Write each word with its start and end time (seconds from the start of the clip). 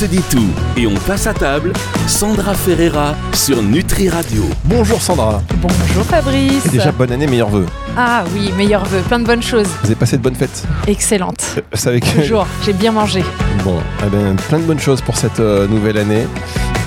se 0.00 0.06
dit 0.06 0.22
tout 0.30 0.48
et 0.78 0.86
on 0.86 0.94
passe 0.94 1.26
à 1.26 1.34
table. 1.34 1.74
Sandra 2.06 2.54
Ferreira 2.54 3.14
sur 3.34 3.62
Nutri 3.62 4.08
Radio. 4.08 4.44
Bonjour 4.64 4.98
Sandra. 4.98 5.42
Bonjour 5.56 6.06
Fabrice. 6.06 6.64
Et 6.64 6.70
déjà 6.70 6.90
bonne 6.90 7.12
année, 7.12 7.26
meilleurs 7.26 7.50
vœux. 7.50 7.66
Ah 7.98 8.24
oui, 8.32 8.50
meilleurs 8.56 8.86
vœux, 8.86 9.02
plein 9.02 9.18
de 9.18 9.26
bonnes 9.26 9.42
choses. 9.42 9.66
Vous 9.82 9.88
avez 9.88 9.94
passé 9.94 10.16
de 10.16 10.22
bonnes 10.22 10.36
fêtes 10.36 10.64
Excellente. 10.86 11.44
Euh, 11.58 11.60
C'est 11.74 11.90
avec 11.90 12.04
Toujours, 12.14 12.46
j'ai 12.64 12.72
bien 12.72 12.92
mangé. 12.92 13.22
Bon, 13.62 13.76
eh 14.02 14.08
ben, 14.08 14.36
plein 14.48 14.60
de 14.60 14.64
bonnes 14.64 14.80
choses 14.80 15.02
pour 15.02 15.18
cette 15.18 15.38
euh, 15.38 15.68
nouvelle 15.68 15.98
année. 15.98 16.26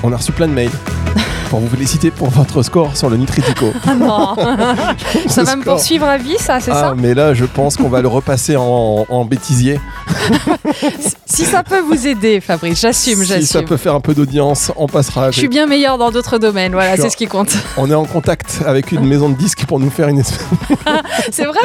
On 0.01 0.11
a 0.11 0.17
reçu 0.17 0.31
plein 0.31 0.47
de 0.47 0.53
mails 0.53 0.71
pour 1.53 1.59
vous 1.59 1.67
féliciter 1.67 2.09
pour 2.09 2.31
votre 2.31 2.63
score 2.63 2.97
sur 2.97 3.11
le 3.11 3.17
Nitritico. 3.17 3.67
Ah 3.85 3.93
non 3.93 4.35
Ça 5.27 5.43
va 5.43 5.55
me 5.55 5.61
poursuivre 5.63 6.07
à 6.07 6.17
vie, 6.17 6.37
ça, 6.39 6.59
c'est 6.59 6.71
Ah, 6.71 6.79
ça 6.81 6.95
mais 6.97 7.13
là, 7.13 7.35
je 7.35 7.45
pense 7.45 7.77
qu'on 7.77 7.89
va 7.89 8.01
le 8.01 8.07
repasser 8.07 8.55
en, 8.57 9.05
en 9.07 9.23
bêtisier. 9.25 9.79
Si 11.25 11.45
ça 11.45 11.63
peut 11.63 11.79
vous 11.79 12.05
aider, 12.07 12.39
Fabrice, 12.41 12.79
j'assume, 12.81 13.21
Si 13.21 13.25
ça 13.27 13.39
j'assume. 13.39 13.65
peut 13.65 13.77
faire 13.77 13.95
un 13.95 13.99
peu 14.01 14.13
d'audience, 14.13 14.71
on 14.75 14.85
passera. 14.87 15.31
Je 15.31 15.39
suis 15.39 15.47
bien 15.47 15.65
meilleur 15.65 15.97
dans 15.97 16.11
d'autres 16.11 16.37
domaines, 16.37 16.73
voilà, 16.73 16.95
c'est 16.95 17.09
ce 17.09 17.17
qui 17.17 17.25
compte. 17.25 17.55
On 17.77 17.89
est 17.89 17.93
en 17.95 18.05
contact 18.05 18.61
avec 18.67 18.91
une 18.91 19.05
maison 19.05 19.29
de 19.29 19.35
disques 19.35 19.65
pour 19.65 19.79
nous 19.79 19.89
faire 19.89 20.07
une 20.09 20.19
espèce 20.19 20.39
C'est 21.31 21.45
vrai 21.45 21.59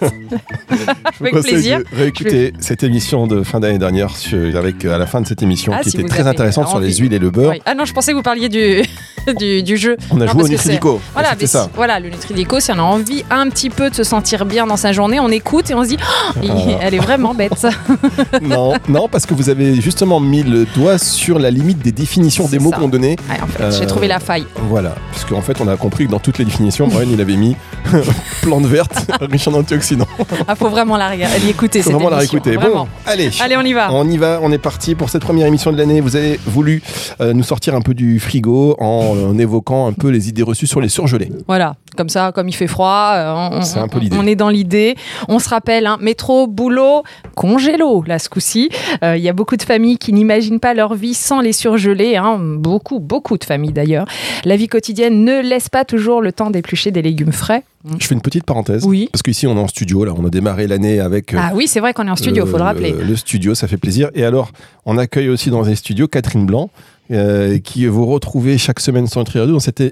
Je 0.00 1.18
vous 1.20 1.26
Avec 1.26 1.42
plaisir. 1.44 1.78
de 1.78 1.84
réécouter 1.96 2.52
cette 2.58 2.82
émission 2.82 3.26
de 3.26 3.42
fin 3.42 3.58
d'année 3.60 3.78
dernière 3.78 4.14
sur- 4.16 4.54
avec 4.56 4.84
à 4.84 4.98
la 4.98 5.06
fin 5.06 5.20
de 5.22 5.26
cette 5.26 5.42
émission 5.42 5.72
Ah, 5.74 5.80
qui 5.82 5.90
si 5.90 5.96
était 6.00 6.08
très 6.08 6.26
intéressante 6.26 6.68
sur 6.68 6.78
les 6.80 6.94
huiles 6.96 7.14
et 7.14 7.18
le 7.18 7.30
beurre. 7.30 7.52
oui. 7.52 7.62
Ah 7.64 7.74
non, 7.74 7.84
je 7.86 7.92
pensais 7.94 8.12
que 8.12 8.16
vous 8.16 8.22
parliez 8.22 8.48
du, 8.50 8.82
du, 9.38 9.62
du 9.62 9.76
jeu. 9.78 9.96
On 10.10 10.20
a 10.20 10.26
Non, 10.26 10.32
joué 10.32 10.32
au 10.32 10.36
parce 10.46 10.50
Nutridico. 10.50 11.00
Voilà, 11.14 11.30
C'était 11.30 11.42
mais 11.44 11.46
ça. 11.46 11.70
voilà, 11.74 11.98
le 12.00 12.10
Nutridico, 12.10 12.60
si 12.60 12.70
on 12.72 12.78
a 12.78 12.82
envie 12.82 13.24
un 13.30 13.48
petit 13.48 13.70
peu 13.70 13.88
de 13.90 13.94
se 13.94 14.04
sentir 14.04 14.44
bien 14.44 14.66
dans 14.66 14.76
sa 14.76 14.92
journée, 14.92 15.18
on 15.20 15.30
écoute 15.30 15.70
et 15.70 15.74
on 15.74 15.82
se 15.82 15.88
dit, 15.88 15.96
Oh, 16.36 16.40
Ah. 16.46 16.78
elle 16.82 16.94
est 16.94 16.98
vraiment 16.98 17.32
bête. 17.34 17.66
non, 18.42 18.74
non, 18.88 19.08
parce 19.08 19.24
que 19.26 19.32
vous 19.34 19.48
avez 19.48 19.80
justement 19.80 20.20
mis 20.20 20.42
le 20.42 20.66
doigt 20.76 20.98
sur 20.98 21.38
la 21.38 21.50
limite 21.50 21.78
des 21.78 21.92
définitions 21.92 22.46
des 22.48 22.58
mots 22.58 22.70
qu'on 22.70 22.88
donnait. 22.88 23.16
Ouais, 23.30 23.40
en 23.42 23.46
fait, 23.46 23.62
Euh, 23.62 23.70
j'ai 23.78 23.86
trouvé 23.86 24.08
la 24.08 24.20
faille. 24.20 24.44
Voilà, 24.68 24.94
puisque 25.12 25.32
en 25.32 25.40
fait, 25.40 25.60
on 25.60 25.68
a 25.68 25.76
compris 25.76 26.06
que 26.06 26.10
dans 26.10 26.18
toutes 26.20 26.38
les 26.38 26.44
définitions, 26.44 26.86
Brian, 26.88 27.08
il 27.10 27.20
avait 27.20 27.36
mis 27.36 27.56
plante 28.42 28.66
verte, 28.66 29.10
riche 29.22 29.48
en 29.48 29.54
antioxydants. 29.54 30.06
Ah, 30.48 30.54
faut 30.54 30.68
vraiment 30.68 30.96
la, 30.96 31.14
l'écouter. 31.46 31.80
Faut 31.80 31.90
cette 31.90 31.94
vraiment 31.94 32.10
la 32.10 32.18
réécouter. 32.18 32.56
Bon, 32.56 32.86
allez. 33.06 33.30
Allez, 33.40 33.56
on 33.56 33.62
y 33.62 33.72
va. 33.72 33.92
On 33.92 34.08
y 34.10 34.16
va, 34.18 34.38
on 34.42 34.52
est 34.52 34.58
parti 34.58 34.94
pour 34.94 35.08
cette 35.10 35.22
première 35.22 35.46
émission 35.46 35.72
de 35.72 35.78
l'année. 35.78 36.00
Vous 36.00 36.16
avez 36.16 36.38
voulu 36.46 36.82
euh, 37.20 37.32
nous 37.32 37.42
sortir 37.42 37.74
un 37.74 37.80
peu 37.80 37.94
du 37.94 38.20
frigo 38.20 38.76
en, 38.84 39.30
en 39.30 39.38
évoquant 39.38 39.86
un 39.88 39.92
peu 39.92 40.08
les 40.08 40.28
idées 40.28 40.42
reçues 40.42 40.66
sur 40.66 40.80
les 40.80 40.88
surgelés. 40.88 41.30
Voilà, 41.46 41.76
comme 41.96 42.08
ça, 42.08 42.32
comme 42.32 42.48
il 42.48 42.54
fait 42.54 42.66
froid, 42.66 43.12
euh, 43.14 43.48
on, 43.58 43.62
C'est 43.62 43.78
un 43.78 43.88
peu 43.88 43.98
on- 43.98 44.00
l'idée. 44.00 44.16
on 44.20 44.26
est 44.26 44.36
dans 44.36 44.48
l'idée. 44.50 44.94
On 45.28 45.38
se 45.38 45.48
rappelle, 45.48 45.86
hein, 45.86 45.98
métro, 46.00 46.46
boulot, 46.46 47.02
congélo, 47.34 48.02
là, 48.06 48.18
ce 48.18 48.28
coup-ci. 48.28 48.68
Euh, 49.02 49.16
Il 49.16 49.22
y 49.22 49.28
a 49.28 49.32
beaucoup 49.32 49.56
de 49.56 49.62
familles 49.62 49.98
qui 49.98 50.12
n'imaginent 50.12 50.60
pas 50.60 50.74
leur 50.74 50.94
vie 50.94 51.14
sans 51.14 51.40
les 51.40 51.52
surgelés. 51.52 52.16
hein. 52.16 52.38
Beaucoup, 52.40 53.00
beaucoup 53.00 53.38
de 53.38 53.44
familles 53.44 53.72
d'ailleurs. 53.72 54.06
La 54.44 54.56
vie 54.56 54.68
quotidienne 54.68 55.24
ne 55.24 55.40
laisse 55.40 55.68
pas 55.68 55.84
toujours 55.84 56.20
le 56.22 56.32
temps 56.32 56.50
d'éplucher 56.50 56.90
des 56.90 57.02
légumes 57.02 57.32
frais. 57.32 57.62
Je 57.98 58.06
fais 58.06 58.14
une 58.14 58.22
petite 58.22 58.44
parenthèse. 58.44 58.84
Oui. 58.86 59.08
Parce 59.12 59.22
qu'ici, 59.22 59.46
on 59.46 59.56
est 59.56 59.60
en 59.60 59.68
studio. 59.68 60.04
Là, 60.04 60.12
on 60.16 60.24
a 60.26 60.30
démarré 60.30 60.66
l'année 60.66 61.00
avec. 61.00 61.34
euh, 61.34 61.38
Ah 61.40 61.52
oui, 61.54 61.66
c'est 61.66 61.80
vrai 61.80 61.92
qu'on 61.92 62.06
est 62.06 62.10
en 62.10 62.16
studio, 62.16 62.46
faut 62.46 62.56
le 62.56 62.62
rappeler. 62.62 62.92
Le 62.92 63.14
studio, 63.16 63.54
ça 63.54 63.68
fait 63.68 63.76
plaisir. 63.76 64.10
Et 64.14 64.24
alors, 64.24 64.50
on 64.86 64.96
accueille 64.96 65.28
aussi 65.28 65.50
dans 65.50 65.62
les 65.62 65.74
studios 65.76 66.08
Catherine 66.08 66.46
Blanc. 66.46 66.70
Euh, 67.10 67.58
qui 67.58 67.86
vous 67.86 68.06
retrouvez 68.06 68.56
chaque 68.56 68.80
semaine 68.80 69.06
sur 69.06 69.20
Nutri 69.20 69.38
Radio 69.38 69.54
dans 69.54 69.60
cette 69.60 69.82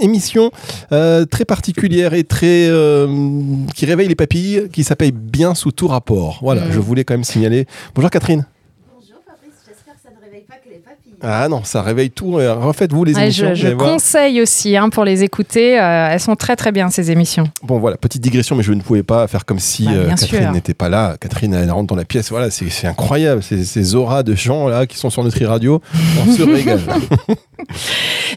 émission 0.00 0.50
euh, 0.90 1.24
très 1.24 1.44
particulière 1.44 2.12
et 2.12 2.24
très 2.24 2.68
euh, 2.68 3.06
qui 3.74 3.86
réveille 3.86 4.08
les 4.08 4.16
papilles, 4.16 4.68
qui 4.72 4.82
s'appelle 4.82 5.12
Bien 5.12 5.54
sous 5.54 5.70
tout 5.70 5.86
rapport. 5.86 6.40
Voilà, 6.42 6.68
je 6.70 6.80
voulais 6.80 7.04
quand 7.04 7.14
même 7.14 7.24
signaler. 7.24 7.66
Bonjour 7.94 8.10
Catherine. 8.10 8.46
Bonjour 8.92 9.18
Fabrice, 9.24 9.54
j'espère 9.64 9.94
que 9.94 10.00
ça 10.02 10.10
ne 10.10 10.24
réveille 10.24 10.44
pas 10.44 10.56
que 10.56 10.68
les 10.68 10.78
papilles. 10.78 11.05
Ah 11.22 11.48
non, 11.48 11.62
ça 11.64 11.82
réveille 11.82 12.10
tout. 12.10 12.32
Refaites-vous 12.32 13.04
les 13.04 13.14
Ouais, 13.14 13.24
émissions. 13.24 13.54
je 13.54 13.68
conseille 13.68 14.40
aussi 14.42 14.76
hein, 14.76 14.88
pour 14.90 15.04
les 15.04 15.22
écouter. 15.24 15.80
euh, 15.80 16.08
elles 16.10 16.20
sont 16.20 16.36
très 16.36 16.56
très 16.56 16.72
bien 16.72 16.90
ces 16.90 17.10
émissions. 17.10 17.44
Bon 17.62 17.78
voilà, 17.78 17.96
petite 17.96 18.20
digression, 18.22 18.54
mais 18.56 18.62
je 18.62 18.72
ne 18.72 18.80
pouvais 18.82 19.02
pas 19.02 19.26
faire 19.26 19.44
comme 19.46 19.58
si 19.58 19.84
Bah, 19.86 19.92
euh, 19.94 20.08
Catherine 20.10 20.52
n'était 20.52 20.74
pas 20.74 20.88
là. 20.88 21.16
Catherine, 21.20 21.54
elle 21.54 21.70
rentre 21.70 21.86
dans 21.86 21.96
la 21.96 22.04
pièce. 22.04 22.30
Voilà, 22.30 22.50
c'est 22.50 22.86
incroyable. 22.86 23.42
Ces, 23.42 23.64
ces 23.64 23.94
auras 23.94 24.22
de 24.22 24.34
gens 24.34 24.68
là 24.68 24.86
qui 24.86 24.98
sont 24.98 25.10
sur 25.10 25.24
Nutri 25.24 25.46
Radio, 25.46 25.80
on 26.28 26.32
se 26.32 26.42
régale. 26.42 26.80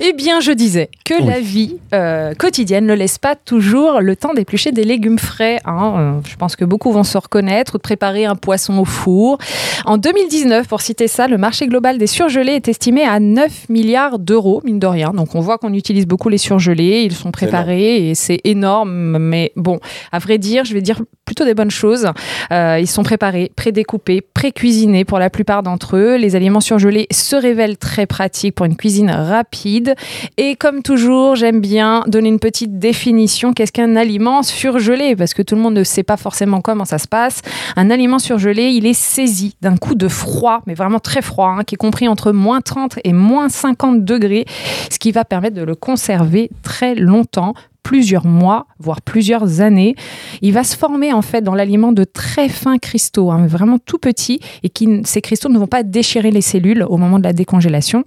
Eh 0.01 0.13
bien, 0.13 0.39
je 0.39 0.51
disais 0.51 0.89
que 1.03 1.13
Oui. 1.19 1.27
la 1.27 1.39
vie 1.39 1.75
euh, 1.93 2.33
quotidienne 2.33 2.85
ne 2.85 2.93
laisse 2.93 3.17
pas 3.17 3.35
toujours 3.35 3.99
le 4.01 4.15
temps 4.15 4.33
d'éplucher 4.33 4.71
des 4.71 4.83
légumes 4.85 5.19
frais. 5.19 5.59
hein. 5.65 6.21
Je 6.27 6.35
pense 6.37 6.55
que 6.55 6.63
beaucoup 6.65 6.91
vont 6.91 7.03
se 7.03 7.17
reconnaître 7.17 7.75
ou 7.75 7.77
de 7.77 7.81
préparer 7.81 8.25
un 8.25 8.35
poisson 8.35 8.77
au 8.79 8.85
four. 8.85 9.37
En 9.85 9.97
2019, 9.97 10.67
pour 10.67 10.81
citer 10.81 11.07
ça, 11.07 11.27
le 11.27 11.37
marché 11.37 11.67
global 11.67 11.97
des 11.97 12.07
surgelés 12.07 12.53
est 12.53 12.68
estimé 12.69 13.03
à 13.03 13.19
9 13.19 13.69
milliards 13.69 14.19
d'euros, 14.19 14.61
mine 14.63 14.79
de 14.79 14.87
rien. 14.87 15.11
Donc, 15.11 15.35
on 15.35 15.39
voit 15.39 15.57
qu'on 15.57 15.73
utilise 15.73 16.07
beaucoup 16.07 16.29
les 16.29 16.37
surgelés, 16.37 17.03
ils 17.03 17.13
sont 17.13 17.31
préparés 17.31 18.09
et 18.09 18.15
c'est 18.15 18.39
énorme. 18.43 19.17
Mais 19.19 19.51
bon, 19.55 19.79
à 20.11 20.19
vrai 20.19 20.37
dire, 20.37 20.65
je 20.65 20.73
vais 20.73 20.81
dire 20.81 21.01
plutôt 21.25 21.45
des 21.45 21.53
bonnes 21.53 21.69
choses. 21.69 22.07
Euh, 22.51 22.77
ils 22.79 22.87
sont 22.87 23.03
préparés, 23.03 23.51
prédécoupés, 23.55 24.21
pré-cuisinés 24.21 25.05
pour 25.05 25.19
la 25.19 25.29
plupart 25.29 25.61
d'entre 25.61 25.95
eux. 25.95 26.15
Les 26.15 26.35
aliments 26.35 26.59
surgelés 26.59 27.07
se 27.11 27.35
révèlent 27.35 27.77
très 27.77 28.07
pratiques 28.07 28.55
pour 28.55 28.65
une 28.65 28.75
cuisine 28.75 29.11
rapide. 29.11 29.93
Et 30.37 30.55
comme 30.55 30.81
toujours, 30.81 31.35
j'aime 31.35 31.61
bien 31.61 32.03
donner 32.07 32.29
une 32.29 32.39
petite 32.39 32.79
définition. 32.79 33.53
Qu'est-ce 33.53 33.71
qu'un 33.71 33.95
aliment 33.95 34.41
surgelé? 34.41 35.15
Parce 35.15 35.35
que 35.35 35.43
tout 35.43 35.55
le 35.55 35.61
monde 35.61 35.75
ne 35.75 35.83
sait 35.83 36.03
pas 36.03 36.17
forcément 36.17 36.61
comment 36.61 36.85
ça 36.85 36.97
se 36.97 37.07
passe. 37.07 37.41
Un 37.75 37.91
aliment 37.91 38.17
surgelé, 38.19 38.69
il 38.69 38.87
est 38.87 38.93
saisi 38.93 39.55
d'un 39.61 39.77
coup 39.77 39.93
de 39.93 40.07
froid, 40.07 40.61
mais 40.65 40.73
vraiment 40.73 40.99
très 40.99 41.21
froid, 41.21 41.55
hein, 41.59 41.63
qui 41.63 41.75
est 41.75 41.77
compris 41.77 42.07
entre 42.07 42.31
moins 42.31 42.58
30 42.61 42.99
et 43.03 43.13
moins 43.13 43.49
50 43.49 44.03
degrés, 44.03 44.45
ce 44.91 44.99
qui 44.99 45.11
va 45.11 45.25
permettre 45.25 45.55
de 45.55 45.63
le 45.63 45.75
conserver 45.75 46.49
très 46.63 46.95
longtemps 46.95 47.53
plusieurs 47.83 48.27
mois, 48.27 48.67
voire 48.77 49.01
plusieurs 49.01 49.61
années. 49.61 49.95
Il 50.41 50.53
va 50.53 50.63
se 50.63 50.77
former 50.77 51.11
en 51.11 51.21
fait 51.21 51.41
dans 51.41 51.55
l'aliment 51.55 51.91
de 51.91 52.03
très 52.03 52.47
fins 52.47 52.77
cristaux, 52.77 53.31
hein, 53.31 53.47
vraiment 53.47 53.79
tout 53.79 53.97
petits, 53.97 54.39
et 54.61 54.69
qui, 54.69 55.01
ces 55.05 55.21
cristaux 55.21 55.49
ne 55.49 55.57
vont 55.57 55.67
pas 55.67 55.83
déchirer 55.83 56.29
les 56.29 56.41
cellules 56.41 56.85
au 56.87 56.97
moment 56.97 57.17
de 57.17 57.23
la 57.23 57.33
décongélation. 57.33 58.03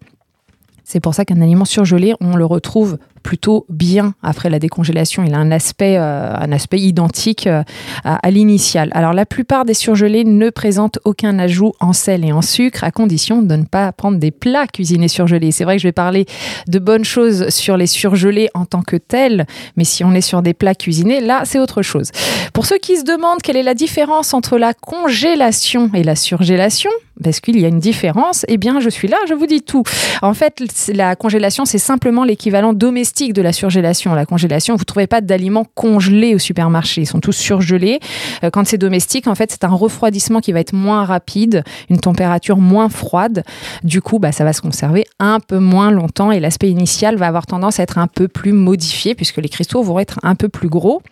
C'est 0.84 1.00
pour 1.00 1.14
ça 1.14 1.24
qu'un 1.24 1.41
aliment 1.41 1.64
surgelé, 1.64 2.14
on 2.20 2.36
le 2.36 2.44
retrouve 2.44 2.98
plutôt 3.22 3.66
bien 3.69 4.15
après 4.22 4.50
la 4.50 4.59
décongélation. 4.59 5.25
Il 5.25 5.34
a 5.34 5.38
un 5.38 5.50
aspect, 5.50 5.97
euh, 5.99 6.34
un 6.34 6.53
aspect 6.53 6.78
identique 6.78 7.47
euh, 7.47 7.62
à, 8.05 8.31
l'initial. 8.31 8.91
Alors 8.93 9.12
la 9.12 9.27
plupart 9.27 9.65
des 9.65 9.75
surgelés 9.75 10.25
ne 10.25 10.50
présentent 10.50 10.99
aucun 11.05 11.38
ajout 11.38 11.72
en 11.81 11.93
sel 11.93 12.25
et 12.25 12.33
en 12.33 12.43
sucre, 12.43 12.84
à 12.84 12.91
condition 12.91 13.43
de 13.43 13.56
ne 13.56 13.65
pas 13.65 13.93
prendre 13.93 14.19
des 14.19 14.31
plats 14.31 14.66
cuisinés 14.66 15.09
surgelés. 15.09 15.53
C'est 15.53 15.65
vrai 15.65 15.77
que 15.77 15.83
je 15.83 15.88
vais 15.88 15.93
parler 15.93 16.27
de 16.69 16.78
bonnes 16.78 17.05
choses 17.05 17.49
sur 17.49 17.77
les 17.77 17.87
surgelés 17.87 18.49
en 18.55 18.65
tant 18.65 18.83
que 18.83 18.97
tels, 18.97 19.47
mais 19.77 19.84
si 19.84 20.04
on 20.04 20.12
est 20.12 20.21
sur 20.21 20.43
des 20.43 20.54
plats 20.54 20.75
cuisinés, 20.75 21.21
là 21.21 21.43
c'est 21.44 21.59
autre 21.59 21.83
chose. 21.83 22.10
Pour 22.53 22.66
ceux 22.66 22.78
qui 22.78 22.97
se 22.97 23.04
demandent 23.04 23.41
quelle 23.43 23.56
est 23.56 23.62
la 23.62 23.75
différence 23.75 24.34
entre 24.34 24.59
la 24.59 24.75
congélation 24.75 25.91
et 25.94 26.03
la 26.03 26.16
surgélation, 26.16 26.91
parce 27.22 27.41
qu'il 27.41 27.59
y 27.60 27.65
a 27.65 27.69
une 27.69 27.78
différence, 27.78 28.44
eh 28.49 28.56
bien 28.56 28.81
je 28.81 28.89
suis 28.89 29.09
là, 29.09 29.16
je 29.28 29.34
vous 29.34 29.47
dis 29.47 29.62
tout. 29.62 29.84
En 30.22 30.34
fait, 30.34 30.62
la 30.89 31.16
congélation, 31.16 31.65
c'est 31.65 31.78
simplement 31.78 32.25
l'équivalent 32.25 32.72
domestique 32.72 33.11
de 33.12 33.42
la 33.42 33.52
surgélation. 33.52 34.14
La 34.14 34.26
congélation, 34.26 34.74
vous 34.74 34.80
ne 34.80 34.84
trouvez 34.84 35.06
pas 35.06 35.20
d'aliments 35.20 35.66
congelés 35.74 36.34
au 36.34 36.38
supermarché, 36.38 37.02
ils 37.02 37.06
sont 37.06 37.20
tous 37.20 37.32
surgelés. 37.32 38.00
Euh, 38.42 38.50
Quand 38.50 38.66
c'est 38.66 38.78
domestique, 38.78 39.26
en 39.28 39.34
fait, 39.34 39.50
c'est 39.52 39.64
un 39.64 39.74
refroidissement 39.74 40.40
qui 40.40 40.52
va 40.52 40.60
être 40.60 40.72
moins 40.72 41.04
rapide, 41.04 41.62
une 41.90 41.98
température 41.98 42.56
moins 42.56 42.88
froide. 42.88 43.44
Du 43.84 44.00
coup, 44.00 44.18
bah, 44.18 44.32
ça 44.32 44.44
va 44.44 44.52
se 44.52 44.62
conserver 44.62 45.04
un 45.18 45.38
peu 45.40 45.58
moins 45.58 45.90
longtemps 45.90 46.32
et 46.32 46.40
l'aspect 46.40 46.70
initial 46.70 47.16
va 47.16 47.26
avoir 47.26 47.47
tendance 47.47 47.78
à 47.78 47.82
être 47.82 47.98
un 47.98 48.06
peu 48.06 48.28
plus 48.28 48.53
modifié 48.53 49.15
puisque 49.15 49.36
les 49.36 49.48
cristaux 49.48 49.82
vont 49.82 49.98
être 49.98 50.18
un 50.22 50.34
peu 50.34 50.48
plus 50.48 50.68
gros. 50.68 51.03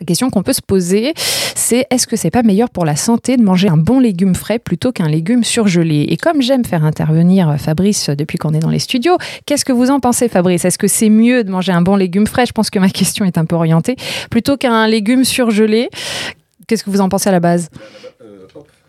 La 0.00 0.06
question 0.06 0.30
qu'on 0.30 0.42
peut 0.42 0.54
se 0.54 0.62
poser, 0.62 1.12
c'est 1.54 1.86
est-ce 1.90 2.06
que 2.06 2.16
c'est 2.16 2.30
pas 2.30 2.42
meilleur 2.42 2.70
pour 2.70 2.86
la 2.86 2.96
santé 2.96 3.36
de 3.36 3.42
manger 3.42 3.68
un 3.68 3.76
bon 3.76 4.00
légume 4.00 4.34
frais 4.34 4.58
plutôt 4.58 4.92
qu'un 4.92 5.08
légume 5.08 5.44
surgelé? 5.44 6.06
Et 6.08 6.16
comme 6.16 6.40
j'aime 6.40 6.64
faire 6.64 6.86
intervenir 6.86 7.56
Fabrice 7.58 8.08
depuis 8.08 8.38
qu'on 8.38 8.54
est 8.54 8.60
dans 8.60 8.70
les 8.70 8.78
studios, 8.78 9.18
qu'est-ce 9.44 9.66
que 9.66 9.72
vous 9.72 9.90
en 9.90 10.00
pensez 10.00 10.30
Fabrice? 10.30 10.64
Est-ce 10.64 10.78
que 10.78 10.88
c'est 10.88 11.10
mieux 11.10 11.44
de 11.44 11.50
manger 11.50 11.72
un 11.72 11.82
bon 11.82 11.96
légume 11.96 12.26
frais? 12.26 12.46
Je 12.46 12.52
pense 12.52 12.70
que 12.70 12.78
ma 12.78 12.88
question 12.90 13.26
est 13.26 13.36
un 13.36 13.44
peu 13.44 13.56
orientée 13.56 13.96
plutôt 14.30 14.56
qu'un 14.56 14.86
légume 14.86 15.24
surgelé. 15.24 15.90
Qu'est-ce 16.66 16.82
que 16.82 16.90
vous 16.90 17.02
en 17.02 17.10
pensez 17.10 17.28
à 17.28 17.32
la 17.32 17.40
base? 17.40 17.68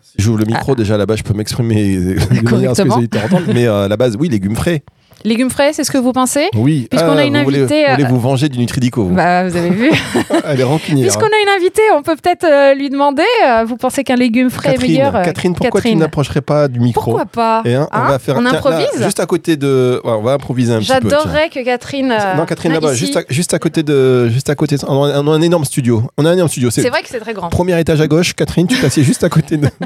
Si 0.00 0.14
J'ouvre 0.16 0.38
le 0.38 0.46
micro 0.46 0.74
déjà 0.74 0.96
là-bas, 0.96 1.16
je 1.16 1.22
peux 1.24 1.34
m'exprimer 1.34 1.96
de 1.96 2.50
manière 2.50 2.70
à 2.70 2.74
ce 2.74 2.82
que 2.82 2.88
entendent. 2.88 3.52
Mais 3.52 3.66
euh, 3.66 3.84
à 3.84 3.88
la 3.88 3.98
base, 3.98 4.16
oui, 4.18 4.30
légumes 4.30 4.56
frais. 4.56 4.82
Légumes 5.24 5.50
frais, 5.50 5.72
c'est 5.72 5.84
ce 5.84 5.90
que 5.90 5.98
vous 5.98 6.12
pensez 6.12 6.48
Oui. 6.54 6.86
Puisqu'on 6.90 7.16
a 7.16 7.24
une 7.24 7.36
vous 7.38 7.44
voulez- 7.44 7.58
invitée, 7.60 7.84
Vous 7.86 7.92
voulez 7.92 8.04
euh, 8.04 8.08
vous 8.08 8.20
venger 8.20 8.48
du 8.48 8.58
Nutridico, 8.58 9.04
vous. 9.04 9.14
Bah, 9.14 9.48
vous 9.48 9.56
avez 9.56 9.70
vu. 9.70 9.90
Elle 10.44 10.60
est 10.60 10.64
rancunière. 10.64 11.04
Puisqu'on 11.06 11.26
a 11.26 11.42
une 11.42 11.60
invitée, 11.60 11.82
on 11.96 12.02
peut 12.02 12.16
peut-être 12.16 12.44
euh, 12.44 12.74
lui 12.74 12.90
demander. 12.90 13.22
euh, 13.46 13.64
vous 13.64 13.76
pensez 13.76 14.04
qu'un 14.04 14.16
légume 14.16 14.50
frais 14.50 14.72
Catherine, 14.72 14.90
est 14.90 14.94
meilleur 14.98 15.16
euh, 15.16 15.22
Catherine, 15.24 15.54
pourquoi 15.54 15.80
tu 15.80 15.94
n'approcherais 15.94 16.40
pas 16.40 16.68
du 16.68 16.80
micro 16.80 17.04
Pourquoi 17.04 17.26
pas 17.26 17.62
Et 17.64 17.74
hein, 17.74 17.88
on 17.92 17.96
Hein 17.96 18.08
va 18.08 18.18
faire 18.18 18.36
On 18.36 18.40
tiens, 18.42 18.52
là, 18.52 18.58
improvise 18.58 19.02
juste 19.02 19.20
à 19.20 19.26
côté 19.26 19.56
de. 19.56 20.00
ouais, 20.04 20.10
on 20.12 20.22
va 20.22 20.32
improviser 20.32 20.72
un 20.74 20.78
petit 20.80 20.92
peu. 21.00 21.08
J'adorerais 21.10 21.48
que 21.50 21.64
Catherine. 21.64 22.10
euh, 22.12 22.34
Non, 22.36 22.44
Catherine, 22.46 22.72
là, 22.72 22.80
là-bas, 22.80 22.94
juste 22.94 23.16
à, 23.16 23.22
juste 23.28 23.54
à 23.54 23.58
côté 23.58 23.82
de. 23.82 24.28
Juste 24.28 24.50
à 24.50 24.54
côté. 24.54 24.76
On 24.88 25.04
a, 25.04 25.20
on 25.20 25.26
a 25.28 25.30
un 25.30 25.40
énorme 25.42 25.64
studio. 25.64 26.02
On 26.18 26.24
a 26.24 26.30
un 26.30 26.34
énorme 26.34 26.48
studio. 26.48 26.70
C'est 26.70 26.88
vrai 26.88 27.02
que 27.02 27.08
c'est 27.08 27.20
très 27.20 27.32
grand. 27.34 27.48
premier 27.48 27.78
étage 27.78 28.00
à 28.00 28.06
gauche. 28.06 28.34
Catherine, 28.34 28.66
tu 28.66 28.78
t'assieds 28.80 29.04
juste 29.04 29.22
à 29.24 29.28
côté 29.28 29.56
de. 29.56 29.68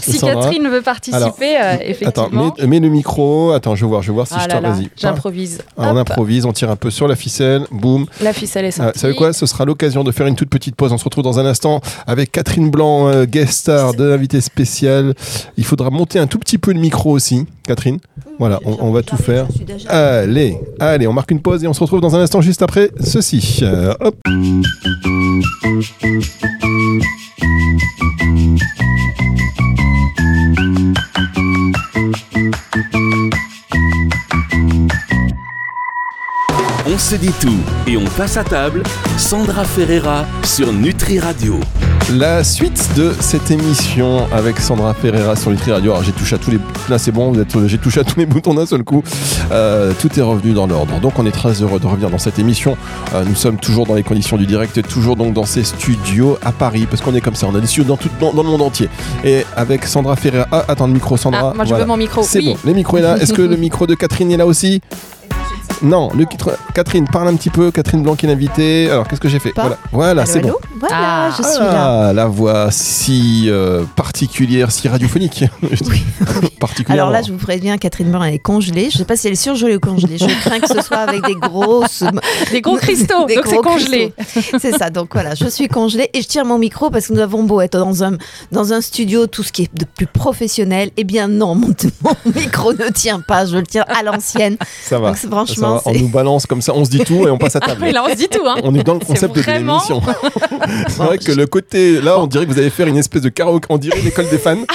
Si. 0.00 0.18
Catherine 0.20 0.68
veut 0.68 0.82
participer, 0.82 1.56
euh, 1.60 1.74
effectivement. 1.80 2.08
Attends, 2.08 2.66
mets, 2.66 2.80
le 2.80 2.88
micro. 2.88 3.52
Attends, 3.52 3.74
je 3.74 3.84
vais 3.84 3.90
voir, 4.00 4.02
je 4.02 4.08
vais 4.08 4.14
voir 4.14 4.26
si 4.26 4.34
Ah 4.36 4.46
je 4.48 4.80
Vas-y. 4.80 4.90
j'improvise. 4.96 5.58
Ah, 5.76 5.90
on 5.92 5.96
improvise, 5.96 6.44
on 6.46 6.52
tire 6.52 6.70
un 6.70 6.76
peu 6.76 6.90
sur 6.90 7.06
la 7.08 7.16
ficelle. 7.16 7.62
Boum. 7.70 8.06
La 8.22 8.32
ficelle 8.32 8.64
est 8.64 8.68
Ah, 8.68 8.84
sortie. 8.84 8.92
vous 8.94 9.00
savez 9.00 9.14
quoi? 9.14 9.32
Ce 9.32 9.46
sera 9.46 9.64
l'occasion 9.64 10.04
de 10.04 10.12
faire 10.12 10.26
une 10.26 10.36
toute 10.36 10.50
petite 10.50 10.74
pause. 10.76 10.92
On 10.92 10.98
se 10.98 11.04
retrouve 11.04 11.24
dans 11.24 11.38
un 11.38 11.46
instant 11.46 11.80
avec 12.06 12.32
Catherine 12.32 12.70
Blanc, 12.70 13.08
euh, 13.08 13.24
guest 13.26 13.52
star 13.52 13.94
de 13.94 14.04
l'invité 14.04 14.40
spécial. 14.40 15.14
Il 15.56 15.64
faudra 15.64 15.90
monter 15.90 16.18
un 16.18 16.26
tout 16.26 16.38
petit 16.38 16.58
peu 16.58 16.72
le 16.72 16.80
micro 16.80 17.10
aussi, 17.10 17.46
Catherine. 17.66 17.98
Voilà, 18.38 18.58
on, 18.64 18.76
on 18.80 18.90
va 18.92 19.02
tout 19.02 19.16
faire. 19.16 19.46
Allez, 19.88 20.58
allez, 20.78 21.06
on 21.06 21.12
marque 21.12 21.30
une 21.30 21.40
pause 21.40 21.62
et 21.64 21.66
on 21.66 21.72
se 21.74 21.80
retrouve 21.80 22.00
dans 22.00 22.16
un 22.16 22.20
instant 22.20 22.40
juste 22.40 22.62
après 22.62 22.90
ceci. 23.00 23.60
Euh, 23.62 23.94
hop. 24.00 24.16
On 36.92 36.98
se 36.98 37.14
dit 37.14 37.32
tout 37.40 37.56
et 37.86 37.96
on 37.96 38.04
passe 38.04 38.36
à 38.36 38.44
table. 38.44 38.82
Sandra 39.16 39.64
Ferreira 39.64 40.24
sur 40.44 40.72
Nutri 40.72 41.20
Radio. 41.20 41.60
La 42.14 42.42
suite 42.42 42.88
de 42.96 43.12
cette 43.20 43.50
émission 43.50 44.26
avec 44.32 44.58
Sandra 44.58 44.94
Ferreira 44.94 45.36
sur 45.36 45.50
Nutri 45.50 45.70
Radio. 45.72 45.92
Alors 45.92 46.02
j'ai 46.02 46.12
touché 46.12 46.34
à 46.34 46.38
tous 46.38 46.50
les 46.50 46.58
là 46.88 46.98
c'est 46.98 47.12
bon, 47.12 47.30
vous 47.32 47.40
êtes 47.40 47.66
j'ai 47.66 47.78
touché 47.78 48.00
à 48.00 48.04
tous 48.04 48.18
les 48.18 48.26
boutons 48.26 48.54
d'un 48.54 48.66
seul 48.66 48.82
coup. 48.82 49.02
Euh, 49.52 49.92
tout 50.00 50.18
est 50.18 50.22
revenu 50.22 50.52
dans 50.52 50.66
l'ordre. 50.66 50.98
Donc 51.00 51.18
on 51.18 51.26
est 51.26 51.30
très 51.30 51.62
heureux 51.62 51.78
de 51.78 51.86
revenir 51.86 52.10
dans 52.10 52.18
cette 52.18 52.38
émission. 52.38 52.76
Euh, 53.14 53.24
nous 53.24 53.36
sommes 53.36 53.58
toujours 53.58 53.86
dans 53.86 53.94
les 53.94 54.02
conditions 54.02 54.36
du 54.36 54.46
direct, 54.46 54.80
toujours 54.88 55.16
donc 55.16 55.34
dans 55.34 55.44
ces 55.46 55.62
studios 55.62 56.38
à 56.42 56.50
Paris 56.50 56.86
parce 56.90 57.02
qu'on 57.02 57.14
est 57.14 57.20
comme 57.20 57.36
ça. 57.36 57.46
On 57.46 57.54
a 57.54 57.60
des 57.60 57.66
studios 57.66 57.84
dans, 57.84 57.96
tout, 57.98 58.08
dans, 58.20 58.32
dans 58.32 58.42
le 58.42 58.48
monde 58.48 58.62
entier. 58.62 58.88
Et 59.24 59.44
avec 59.56 59.84
Sandra 59.84 60.16
Ferreira. 60.16 60.46
Ah 60.50 60.64
attends 60.66 60.86
le 60.88 60.94
micro 60.94 61.16
Sandra. 61.16 61.50
Ah, 61.50 61.54
moi 61.54 61.64
je 61.64 61.68
Voilà. 61.70 61.84
veux 61.84 61.88
mon 61.88 61.96
micro. 61.96 62.22
C'est 62.24 62.38
oui. 62.40 62.46
bon, 62.54 62.56
le 62.64 62.72
micro 62.72 62.96
est 62.96 63.02
là. 63.02 63.16
Est-ce 63.18 63.32
que 63.32 63.42
le 63.42 63.56
micro 63.56 63.86
de 63.86 63.94
Catherine 63.94 64.32
est 64.32 64.36
là 64.36 64.46
aussi? 64.46 64.80
Non, 65.82 66.10
le 66.14 66.26
titre- 66.26 66.56
Catherine, 66.74 67.06
parle 67.10 67.28
un 67.28 67.36
petit 67.36 67.50
peu. 67.50 67.70
Catherine 67.70 68.02
Blanc 68.02 68.14
qui 68.14 68.26
est 68.26 68.28
l'invitée. 68.28 68.90
Alors, 68.90 69.08
qu'est-ce 69.08 69.20
que 69.20 69.28
j'ai 69.28 69.38
fait 69.38 69.52
Pas. 69.52 69.62
Voilà, 69.62 69.78
voilà 69.92 70.26
c'est 70.26 70.40
bon. 70.40 70.52
Voilà, 70.78 70.96
Ah. 70.96 71.30
je 71.36 71.42
suis 71.42 71.58
là. 71.60 72.08
Ah, 72.08 72.12
la 72.12 72.26
voix 72.26 72.70
si 72.70 73.44
euh, 73.48 73.84
particulière, 73.96 74.70
si 74.70 74.88
radiophonique. 74.88 75.44
Particulièrement. 76.60 77.08
Alors 77.08 77.10
là, 77.10 77.22
je 77.26 77.32
vous 77.32 77.38
préviens, 77.38 77.78
Catherine 77.78 78.10
Morin 78.10 78.26
elle 78.26 78.34
est 78.34 78.38
congelée. 78.38 78.88
Je 78.90 78.98
sais 78.98 79.04
pas 79.04 79.16
si 79.16 79.26
elle 79.26 79.32
est 79.32 79.36
surgelée 79.36 79.76
ou 79.76 79.80
congelée. 79.80 80.18
Je 80.18 80.26
crains 80.40 80.60
que 80.60 80.68
ce 80.68 80.82
soit 80.82 80.98
avec 80.98 81.24
des 81.24 81.34
grosses. 81.34 82.04
Des 82.50 82.60
gros 82.60 82.76
cristaux, 82.76 83.24
Des 83.26 83.36
donc 83.36 83.46
c'est 83.46 83.56
congelé. 83.58 84.12
C'est 84.58 84.76
ça. 84.76 84.90
Donc 84.90 85.10
voilà, 85.12 85.34
je 85.34 85.46
suis 85.46 85.68
congelée 85.68 86.10
et 86.12 86.20
je 86.22 86.28
tire 86.28 86.44
mon 86.44 86.58
micro 86.58 86.90
parce 86.90 87.06
que 87.08 87.12
nous 87.14 87.20
avons 87.20 87.42
beau 87.44 87.60
être 87.60 87.78
dans 87.78 88.04
un, 88.04 88.12
dans 88.52 88.72
un 88.72 88.80
studio, 88.80 89.26
tout 89.26 89.42
ce 89.42 89.52
qui 89.52 89.62
est 89.62 89.74
de 89.74 89.84
plus 89.84 90.06
professionnel. 90.06 90.90
Eh 90.96 91.04
bien 91.04 91.28
non, 91.28 91.54
mon, 91.54 91.68
mon 92.02 92.14
micro 92.34 92.72
ne 92.72 92.88
tient 92.90 93.20
pas. 93.20 93.46
Je 93.46 93.56
le 93.56 93.62
tiens 93.66 93.84
à 93.88 94.02
l'ancienne. 94.02 94.56
ça 94.84 94.98
va. 94.98 95.08
Donc 95.08 95.16
franchement, 95.16 95.69
On 95.84 95.92
nous 95.92 96.08
balance 96.08 96.46
comme 96.46 96.62
ça, 96.62 96.72
on 96.74 96.84
se 96.84 96.90
dit 96.90 97.04
tout 97.04 97.26
et 97.26 97.30
on 97.30 97.38
passe 97.38 97.56
à 97.56 97.60
Ah, 97.62 97.68
table. 97.68 97.80
mais 97.82 97.92
là, 97.92 98.04
on 98.06 98.10
se 98.10 98.14
dit 98.16 98.28
tout. 98.28 98.46
Hein. 98.46 98.56
On 98.62 98.74
est 98.74 98.82
dans 98.82 98.94
le 98.94 99.00
concept 99.00 99.34
de 99.36 99.42
l'émission. 99.42 100.00
C'est 100.88 100.96
vrai 101.02 101.18
que 101.18 101.32
le 101.32 101.46
côté, 101.46 102.00
là, 102.00 102.18
on 102.18 102.26
dirait 102.26 102.46
que 102.46 102.52
vous 102.52 102.58
allez 102.58 102.70
faire 102.70 102.86
une 102.86 102.96
espèce 102.98 103.22
de 103.22 103.28
karaoké, 103.28 103.66
on 103.70 103.78
dirait 103.78 104.00
l'école 104.00 104.28
des 104.28 104.38
fans. 104.38 104.56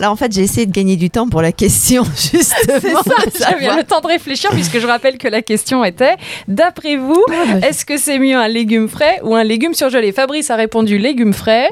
Là, 0.00 0.10
en 0.10 0.16
fait, 0.16 0.32
j'ai 0.32 0.42
essayé 0.42 0.66
de 0.66 0.72
gagner 0.72 0.96
du 0.96 1.10
temps 1.10 1.28
pour 1.28 1.42
la 1.42 1.52
question, 1.52 2.04
justement. 2.04 3.00
C'est 3.04 3.38
ça, 3.38 3.50
j'avais 3.50 3.76
le 3.76 3.84
temps 3.84 4.00
de 4.00 4.06
réfléchir 4.06 4.50
puisque 4.50 4.78
je 4.78 4.86
rappelle 4.86 5.18
que 5.18 5.28
la 5.28 5.42
question 5.42 5.84
était 5.84 6.16
d'après 6.48 6.96
vous, 6.96 7.22
est-ce 7.62 7.84
que 7.84 7.98
c'est 7.98 8.18
mieux 8.18 8.36
un 8.36 8.48
légume 8.48 8.88
frais 8.88 9.20
ou 9.22 9.34
un 9.34 9.44
légume 9.44 9.74
surgelé? 9.74 10.12
Fabrice 10.12 10.50
a 10.50 10.56
répondu 10.56 10.98
légumes 10.98 11.34
frais 11.34 11.70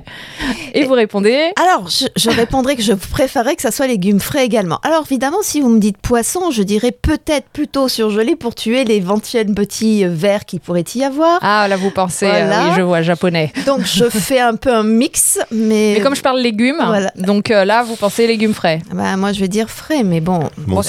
et 0.74 0.84
vous 0.84 0.92
répondez? 0.92 1.52
Alors, 1.56 1.88
je, 1.88 2.06
je 2.16 2.30
répondrai 2.30 2.76
que 2.76 2.82
je 2.82 2.92
préférerais 2.92 3.56
que 3.56 3.62
ça 3.62 3.70
soit 3.70 3.86
légumes 3.86 4.20
frais 4.20 4.44
également. 4.44 4.78
Alors, 4.82 5.04
évidemment, 5.10 5.38
si 5.42 5.60
vous 5.60 5.68
me 5.70 5.78
dites 5.78 5.96
poisson, 5.98 6.50
je 6.50 6.62
dirais 6.62 6.92
peut-être 6.92 7.46
plutôt 7.52 7.88
surgelé 7.94 8.36
pour 8.36 8.54
tuer 8.54 8.84
l'éventuel 8.84 9.46
petit 9.54 10.04
euh, 10.04 10.08
vers 10.12 10.44
qui 10.44 10.58
pourrait 10.58 10.84
y 10.94 11.04
avoir. 11.04 11.38
Ah 11.42 11.66
là 11.68 11.76
vous 11.76 11.90
pensez, 11.90 12.26
euh, 12.26 12.50
oui 12.68 12.72
je 12.76 12.82
vois 12.82 13.02
japonais. 13.02 13.52
Donc, 13.66 13.82
je 13.86 14.04
fais 14.10 14.40
un 14.40 14.56
peu 14.56 14.72
un 14.74 14.82
mix, 14.82 15.38
mais. 15.50 15.94
Mais 15.96 16.00
comme 16.00 16.14
je 16.16 16.22
parle 16.22 16.40
légumes, 16.40 16.82
Voilà. 16.84 17.12
donc 17.16 17.50
euh, 17.50 17.64
là 17.64 17.82
vous 17.84 17.96
pensez 17.96 18.26
légumes 18.26 18.54
frais. 18.54 18.80
Bah, 18.92 19.16
moi, 19.16 19.32
je 19.32 19.40
vais 19.40 19.48
dire 19.48 19.70
frais, 19.70 20.02
mais 20.02 20.20
bon. 20.20 20.40
Bon, 20.58 20.82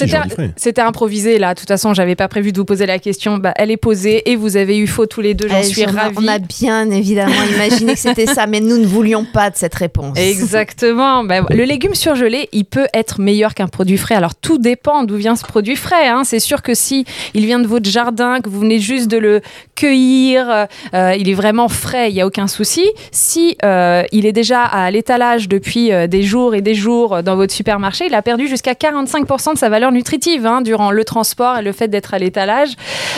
c'était 0.56 0.80
improvisé 0.80 1.38
là. 1.38 1.54
De 1.54 1.58
toute 1.60 1.68
façon, 1.68 1.94
j'avais 1.94 2.16
pas 2.16 2.28
prévu 2.28 2.52
de 2.52 2.58
vous 2.58 2.64
poser 2.64 2.86
la 2.86 2.98
question. 2.98 3.38
Bah, 3.38 3.52
elle 3.56 3.70
est 3.70 3.76
posée 3.76 4.30
et 4.30 4.36
vous 4.36 4.56
avez 4.56 4.76
eu 4.78 4.86
faux 4.86 5.06
tous 5.06 5.20
les 5.20 5.34
deux. 5.34 5.48
J'en 5.48 5.60
Eh, 5.60 5.64
suis 5.64 5.84
ravie. 5.84 6.16
On 6.20 6.26
a 6.28 6.38
bien 6.38 6.90
évidemment 6.90 7.32
imaginé 7.54 7.94
que 7.94 7.98
c'était 8.00 8.26
ça, 8.26 8.46
mais 8.46 8.60
nous 8.60 8.78
ne 8.78 8.86
voulions 8.86 9.24
pas 9.24 9.50
de 9.50 9.56
cette 9.56 9.74
réponse. 9.74 10.16
Exactement. 10.18 11.24
Ben, 11.24 11.44
le 11.50 11.64
légume 11.64 11.94
surgelé, 11.94 12.48
il 12.52 12.64
peut 12.64 12.86
être 12.94 13.20
meilleur 13.20 13.54
qu'un 13.54 13.68
produit 13.68 13.98
frais. 13.98 14.14
Alors 14.14 14.34
tout 14.34 14.58
dépend 14.58 15.04
d'où 15.04 15.16
vient 15.16 15.36
ce 15.36 15.44
produit 15.44 15.76
frais. 15.76 16.08
hein. 16.08 16.22
C'est 16.24 16.40
sûr 16.40 16.62
que 16.62 16.74
si 16.74 16.95
il 17.34 17.46
vient 17.46 17.58
de 17.58 17.66
votre 17.66 17.88
jardin, 17.90 18.40
que 18.40 18.48
vous 18.48 18.60
venez 18.60 18.78
juste 18.78 19.08
de 19.08 19.18
le 19.18 19.40
cueillir, 19.74 20.66
euh, 20.94 21.14
il 21.18 21.28
est 21.28 21.34
vraiment 21.34 21.68
frais, 21.68 22.10
il 22.10 22.14
n'y 22.14 22.20
a 22.20 22.26
aucun 22.26 22.46
souci. 22.46 22.84
Si 23.12 23.56
euh, 23.64 24.04
il 24.12 24.26
est 24.26 24.32
déjà 24.32 24.62
à 24.62 24.90
l'étalage 24.90 25.48
depuis 25.48 25.92
euh, 25.92 26.06
des 26.06 26.22
jours 26.22 26.54
et 26.54 26.60
des 26.60 26.74
jours 26.74 27.22
dans 27.22 27.36
votre 27.36 27.52
supermarché, 27.52 28.06
il 28.06 28.14
a 28.14 28.22
perdu 28.22 28.48
jusqu'à 28.48 28.72
45% 28.72 29.54
de 29.54 29.58
sa 29.58 29.68
valeur 29.68 29.92
nutritive 29.92 30.46
hein, 30.46 30.62
durant 30.62 30.90
le 30.90 31.04
transport 31.04 31.58
et 31.58 31.62
le 31.62 31.72
fait 31.72 31.88
d'être 31.88 32.14
à 32.14 32.18
l'étalage. 32.18 32.70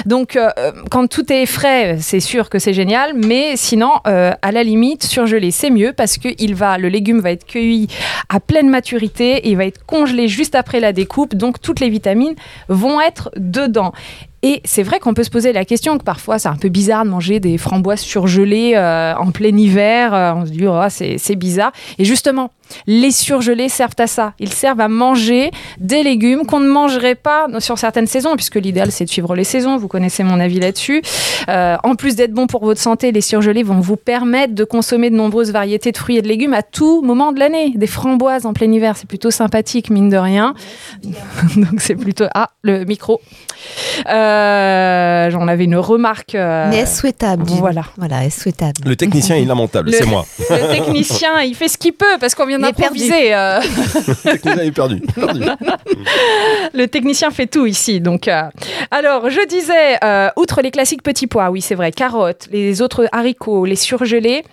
Donc 0.07 0.39
quand 0.91 1.07
tout 1.09 1.33
est 1.33 1.47
frais, 1.47 1.99
c'est 2.01 2.21
sûr 2.21 2.49
que 2.51 2.59
c'est 2.59 2.73
génial, 2.73 3.13
mais 3.15 3.57
sinon, 3.57 3.93
à 4.05 4.53
la 4.53 4.63
limite, 4.63 5.05
surgelé, 5.05 5.51
c'est 5.51 5.71
mieux 5.71 5.93
parce 5.93 6.19
que 6.19 6.29
le 6.29 6.89
légume 6.89 7.21
va 7.21 7.31
être 7.31 7.47
cueilli 7.47 7.89
à 8.29 8.41
pleine 8.41 8.69
maturité 8.69 9.37
et 9.37 9.51
il 9.51 9.57
va 9.57 9.65
être 9.65 9.85
congelé 9.87 10.29
juste 10.29 10.55
après 10.55 10.81
la 10.81 10.93
découpe, 10.93 11.35
donc 11.35 11.61
toutes 11.61 11.81
les 11.81 11.89
vitamines 11.89 12.35
vont 12.69 13.01
être 13.01 13.31
dedans 13.37 13.68
dedans. 13.69 13.93
Et 14.43 14.61
c'est 14.65 14.83
vrai 14.83 15.01
qu'on 15.01 15.15
peut 15.15 15.25
se 15.25 15.31
poser 15.31 15.53
la 15.53 15.65
question 15.65 15.99
que 15.99 16.05
parfois 16.05 16.39
c'est 16.39 16.49
un 16.49 16.57
peu 16.57 16.69
bizarre 16.69 17.05
de 17.05 17.11
manger 17.11 17.41
des 17.41 17.59
framboises 17.59 18.01
surgelées 18.01 18.73
euh, 18.77 19.15
en 19.17 19.33
plein 19.33 19.57
hiver. 19.57 20.15
Euh, 20.15 20.33
on 20.35 20.47
se 20.47 20.51
dit, 20.51 20.67
oh, 20.67 20.81
c'est 20.89 21.37
bizarre. 21.37 21.73
Et 21.99 22.05
justement, 22.05 22.51
les 22.87 23.11
surgelés 23.11 23.69
servent 23.69 23.97
à 23.99 24.07
ça. 24.07 24.35
Ils 24.39 24.53
servent 24.53 24.81
à 24.81 24.89
manger 24.89 25.51
des 25.79 26.03
légumes 26.03 26.47
qu'on 26.47 26.61
ne 26.61 26.69
mangerait 26.69 27.15
pas 27.15 27.47
sur 27.59 27.79
certaines 27.79 28.07
saisons, 28.07 28.37
puisque 28.37 28.57
l'idéal 28.57 28.93
c'est 28.93 29.05
de 29.05 29.11
suivre 29.11 29.35
les 29.35 29.45
saisons. 29.45 29.77
Vous 29.77 29.89
connaissez 29.89 30.23
mon 30.23 30.39
avis 30.39 30.61
là-dessus. 30.61 31.03
Euh, 31.49 31.77
en 31.83 31.97
plus 31.97 32.15
d'être 32.15 32.33
bon 32.33 32.47
pour 32.47 32.65
votre 32.65 32.81
santé, 32.81 33.11
les 33.11 33.21
surgelés 33.21 33.63
vont 33.63 33.81
vous 33.81 33.97
permettre 33.97 34.55
de 34.55 34.65
consommer 34.65 35.11
de 35.11 35.17
nombreuses 35.17 35.51
variétés 35.51 35.93
de 35.93 35.97
fruits 35.97 36.19
et 36.19 36.23
de 36.23 36.29
légumes 36.29 36.55
à 36.55 36.63
tout 36.63 37.03
moment 37.03 37.33
de 37.33 37.41
l'année. 37.41 37.73
Des 37.75 37.87
framboises 37.87 38.47
en 38.47 38.53
plein 38.53 38.71
hiver, 38.71 38.97
c'est 38.97 39.09
plutôt 39.09 39.31
sympathique, 39.31 39.91
mine 39.91 40.11
de 40.11 40.17
rien. 40.17 40.55
Donc 41.57 41.81
c'est 41.81 41.97
plutôt... 41.97 42.27
Ah, 42.35 42.51
le 42.63 42.85
micro. 42.85 43.21
Euh, 44.09 44.28
J'en 45.31 45.47
avais 45.49 45.65
une 45.65 45.77
remarque. 45.77 46.35
euh, 46.35 46.67
Mais 46.71 46.79
est-ce 46.79 47.01
souhaitable? 47.01 47.45
voilà. 47.47 47.83
Voilà, 47.97 48.29
souhaitable? 48.31 48.73
Le 48.87 48.97
technicien 48.97 49.37
est 49.37 49.45
lamentable, 49.45 49.91
Le- 49.91 49.97
c'est 49.97 50.07
moi. 50.07 50.25
Le 50.51 50.71
technicien, 50.73 51.41
il 51.43 51.55
fait 51.55 51.69
ce 51.69 51.77
qu'il 51.79 51.93
peut 51.93 52.17
parce 52.21 52.35
qu'on 52.35 52.47
vient 52.47 52.59
est 52.59 52.63
d'improviser. 52.63 53.35
euh, 53.35 53.61
Le 54.25 54.33
technicien 54.33 54.63
est 54.63 54.71
perdu. 54.73 55.01
perdu. 55.15 55.43
le 56.75 56.87
technicien 56.87 57.31
fait 57.31 57.47
tout 57.47 57.67
ici. 57.67 58.01
Donc, 58.01 58.29
euh, 58.29 58.43
alors, 58.91 59.31
je 59.31 59.47
disais, 59.49 59.99
euh, 60.05 60.29
outre 60.37 60.61
les 60.63 60.71
classiques 60.71 61.03
petits 61.03 61.27
pois, 61.27 61.51
oui, 61.51 61.61
c'est 61.61 61.75
vrai, 61.75 61.93
carottes, 61.93 62.49
les 62.53 62.83
autres 62.83 63.09
haricots, 63.13 63.65
les 63.65 63.77
surgelés 63.77 64.45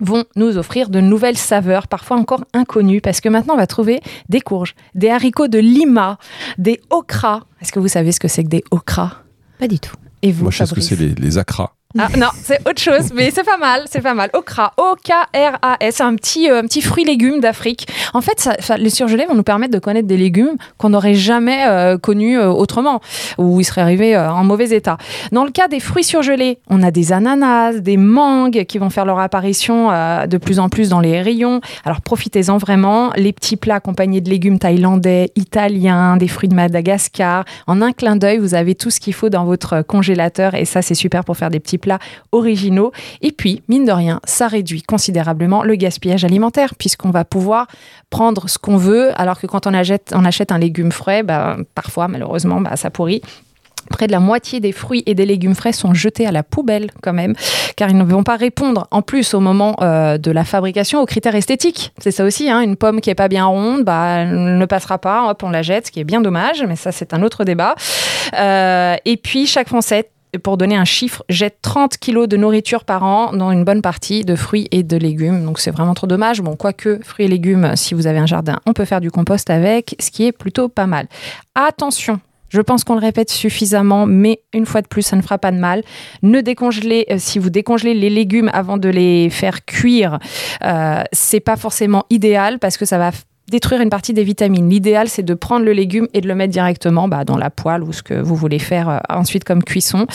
vont 0.00 0.24
nous 0.36 0.58
offrir 0.58 0.88
de 0.88 1.00
nouvelles 1.00 1.36
saveurs, 1.36 1.88
parfois 1.88 2.16
encore 2.16 2.44
inconnues, 2.52 3.00
parce 3.00 3.20
que 3.20 3.28
maintenant 3.28 3.54
on 3.54 3.58
va 3.58 3.66
trouver 3.66 4.00
des 4.28 4.40
courges, 4.40 4.74
des 4.94 5.10
haricots 5.10 5.48
de 5.48 5.58
Lima, 5.58 6.18
des 6.58 6.80
okras. 6.90 7.42
Est-ce 7.60 7.72
que 7.72 7.78
vous 7.78 7.88
savez 7.88 8.12
ce 8.12 8.20
que 8.20 8.28
c'est 8.28 8.44
que 8.44 8.48
des 8.48 8.64
okras? 8.70 9.22
Pas 9.58 9.68
du 9.68 9.78
tout. 9.78 9.94
Et 10.22 10.32
vous, 10.32 10.44
Moi, 10.44 10.50
je 10.50 10.58
sais 10.58 10.66
ce 10.66 10.74
que 10.74 10.80
c'est 10.80 10.96
les, 10.96 11.14
les 11.14 11.38
acras. 11.38 11.75
Ah, 11.98 12.08
non, 12.18 12.26
c'est 12.34 12.60
autre 12.68 12.80
chose, 12.80 13.10
mais 13.14 13.30
c'est 13.30 13.44
pas 13.44 13.56
mal, 13.56 13.84
c'est 13.90 14.02
pas 14.02 14.12
mal. 14.12 14.28
Okra, 14.34 14.74
O-K-R-A-S, 14.76 16.00
un 16.02 16.14
petit, 16.16 16.50
euh, 16.50 16.60
petit 16.62 16.82
fruit 16.82 17.04
légume 17.04 17.40
d'Afrique. 17.40 17.88
En 18.12 18.20
fait, 18.20 18.50
les 18.76 18.90
surgelés 18.90 19.24
vont 19.24 19.34
nous 19.34 19.42
permettre 19.42 19.72
de 19.72 19.78
connaître 19.78 20.06
des 20.06 20.18
légumes 20.18 20.56
qu'on 20.76 20.90
n'aurait 20.90 21.14
jamais 21.14 21.64
euh, 21.66 21.96
connus 21.96 22.38
euh, 22.38 22.50
autrement, 22.50 23.00
ou 23.38 23.60
ils 23.60 23.64
seraient 23.64 23.80
arrivés 23.80 24.14
en 24.14 24.44
mauvais 24.44 24.70
état. 24.70 24.98
Dans 25.32 25.44
le 25.44 25.50
cas 25.50 25.68
des 25.68 25.80
fruits 25.80 26.04
surgelés, 26.04 26.58
on 26.68 26.82
a 26.82 26.90
des 26.90 27.12
ananas, 27.14 27.78
des 27.78 27.96
mangues 27.96 28.64
qui 28.64 28.76
vont 28.76 28.90
faire 28.90 29.06
leur 29.06 29.18
apparition 29.18 29.88
de 29.88 30.36
plus 30.36 30.58
en 30.58 30.68
plus 30.68 30.90
dans 30.90 31.00
les 31.00 31.22
rayons. 31.22 31.60
Alors 31.84 32.02
profitez-en 32.02 32.58
vraiment. 32.58 33.10
Les 33.16 33.32
petits 33.32 33.56
plats 33.56 33.76
accompagnés 33.76 34.20
de 34.20 34.28
légumes 34.28 34.58
thaïlandais, 34.58 35.30
italiens, 35.34 36.18
des 36.18 36.28
fruits 36.28 36.48
de 36.48 36.54
Madagascar. 36.54 37.44
En 37.66 37.80
un 37.80 37.92
clin 37.92 38.16
d'œil, 38.16 38.38
vous 38.38 38.54
avez 38.54 38.74
tout 38.74 38.90
ce 38.90 39.00
qu'il 39.00 39.14
faut 39.14 39.30
dans 39.30 39.44
votre 39.44 39.82
congélateur 39.82 40.54
et 40.54 40.64
ça, 40.64 40.82
c'est 40.82 40.94
super 40.94 41.24
pour 41.24 41.36
faire 41.36 41.50
des 41.50 41.60
petits 41.60 41.75
plats 41.78 41.98
originaux. 42.32 42.92
Et 43.22 43.32
puis, 43.32 43.62
mine 43.68 43.84
de 43.84 43.92
rien, 43.92 44.20
ça 44.24 44.48
réduit 44.48 44.82
considérablement 44.82 45.62
le 45.62 45.74
gaspillage 45.76 46.24
alimentaire 46.24 46.74
puisqu'on 46.74 47.10
va 47.10 47.24
pouvoir 47.24 47.66
prendre 48.10 48.48
ce 48.48 48.58
qu'on 48.58 48.76
veut 48.76 49.18
alors 49.20 49.40
que 49.40 49.46
quand 49.46 49.66
on 49.66 49.74
achète, 49.74 50.12
un 50.52 50.58
légume 50.58 50.92
frais, 50.92 51.22
bah, 51.22 51.56
parfois, 51.74 52.08
malheureusement, 52.08 52.60
bah, 52.60 52.76
ça 52.76 52.90
pourrit. 52.90 53.22
Près 53.90 54.06
de 54.06 54.12
la 54.12 54.20
moitié 54.20 54.60
des 54.60 54.72
fruits 54.72 55.02
et 55.06 55.14
des 55.14 55.26
légumes 55.26 55.54
frais 55.54 55.72
sont 55.72 55.94
jetés 55.94 56.26
à 56.26 56.32
la 56.32 56.42
poubelle 56.42 56.90
quand 57.02 57.12
même, 57.12 57.34
car 57.76 57.88
ils 57.88 57.96
ne 57.96 58.04
vont 58.04 58.24
pas 58.24 58.36
répondre 58.36 58.88
en 58.90 59.02
plus 59.02 59.34
au 59.34 59.40
moment 59.40 59.76
euh, 59.80 60.18
de 60.18 60.30
la 60.30 60.44
fabrication 60.44 61.00
aux 61.00 61.06
critères 61.06 61.34
esthétiques. 61.34 61.92
C'est 61.98 62.10
ça 62.10 62.24
aussi, 62.24 62.50
hein, 62.50 62.60
une 62.60 62.76
pomme 62.76 63.00
qui 63.00 63.10
est 63.10 63.14
pas 63.14 63.28
bien 63.28 63.46
ronde, 63.46 63.84
bah, 63.84 64.18
elle 64.18 64.58
ne 64.58 64.66
passera 64.66 64.98
pas, 64.98 65.30
hop, 65.30 65.42
on 65.42 65.50
la 65.50 65.62
jette, 65.62 65.86
ce 65.86 65.92
qui 65.92 66.00
est 66.00 66.04
bien 66.04 66.20
dommage, 66.20 66.64
mais 66.66 66.76
ça 66.76 66.92
c'est 66.92 67.14
un 67.14 67.22
autre 67.22 67.44
débat. 67.44 67.74
Euh, 68.34 68.96
et 69.04 69.16
puis 69.16 69.46
chaque 69.46 69.68
Français 69.68 70.10
pour 70.42 70.56
donner 70.56 70.76
un 70.76 70.84
chiffre, 70.84 71.24
jette 71.28 71.58
30 71.62 71.98
kilos 71.98 72.28
de 72.28 72.36
nourriture 72.36 72.84
par 72.84 73.02
an 73.02 73.32
dans 73.32 73.50
une 73.50 73.64
bonne 73.64 73.82
partie 73.82 74.24
de 74.24 74.36
fruits 74.36 74.68
et 74.70 74.82
de 74.82 74.96
légumes. 74.96 75.44
Donc 75.44 75.58
c'est 75.58 75.70
vraiment 75.70 75.94
trop 75.94 76.06
dommage. 76.06 76.40
Bon, 76.40 76.56
quoique 76.56 77.00
fruits 77.02 77.26
et 77.26 77.28
légumes, 77.28 77.72
si 77.76 77.94
vous 77.94 78.06
avez 78.06 78.18
un 78.18 78.26
jardin, 78.26 78.58
on 78.66 78.72
peut 78.72 78.84
faire 78.84 79.00
du 79.00 79.10
compost 79.10 79.50
avec, 79.50 79.96
ce 79.98 80.10
qui 80.10 80.26
est 80.26 80.32
plutôt 80.32 80.68
pas 80.68 80.86
mal. 80.86 81.06
Attention, 81.54 82.20
je 82.48 82.60
pense 82.60 82.84
qu'on 82.84 82.94
le 82.94 83.00
répète 83.00 83.30
suffisamment, 83.30 84.06
mais 84.06 84.40
une 84.54 84.66
fois 84.66 84.82
de 84.82 84.86
plus, 84.86 85.02
ça 85.02 85.16
ne 85.16 85.22
fera 85.22 85.38
pas 85.38 85.50
de 85.50 85.58
mal. 85.58 85.82
Ne 86.22 86.40
décongelez, 86.40 87.06
euh, 87.10 87.16
si 87.18 87.38
vous 87.38 87.50
décongelez 87.50 87.94
les 87.94 88.10
légumes 88.10 88.50
avant 88.52 88.78
de 88.78 88.88
les 88.88 89.30
faire 89.30 89.64
cuire, 89.64 90.18
euh, 90.64 91.02
c'est 91.12 91.40
pas 91.40 91.56
forcément 91.56 92.04
idéal 92.10 92.58
parce 92.58 92.76
que 92.76 92.84
ça 92.84 92.98
va 92.98 93.10
détruire 93.48 93.80
une 93.80 93.90
partie 93.90 94.12
des 94.12 94.24
vitamines. 94.24 94.68
L'idéal, 94.68 95.08
c'est 95.08 95.22
de 95.22 95.34
prendre 95.34 95.64
le 95.64 95.72
légume 95.72 96.08
et 96.14 96.20
de 96.20 96.28
le 96.28 96.34
mettre 96.34 96.52
directement 96.52 97.08
bah, 97.08 97.24
dans 97.24 97.36
la 97.36 97.50
poêle 97.50 97.82
ou 97.82 97.92
ce 97.92 98.02
que 98.02 98.14
vous 98.14 98.34
voulez 98.34 98.58
faire 98.58 98.88
euh, 98.88 98.98
ensuite 99.08 99.44
comme 99.44 99.62
cuisson. 99.62 100.06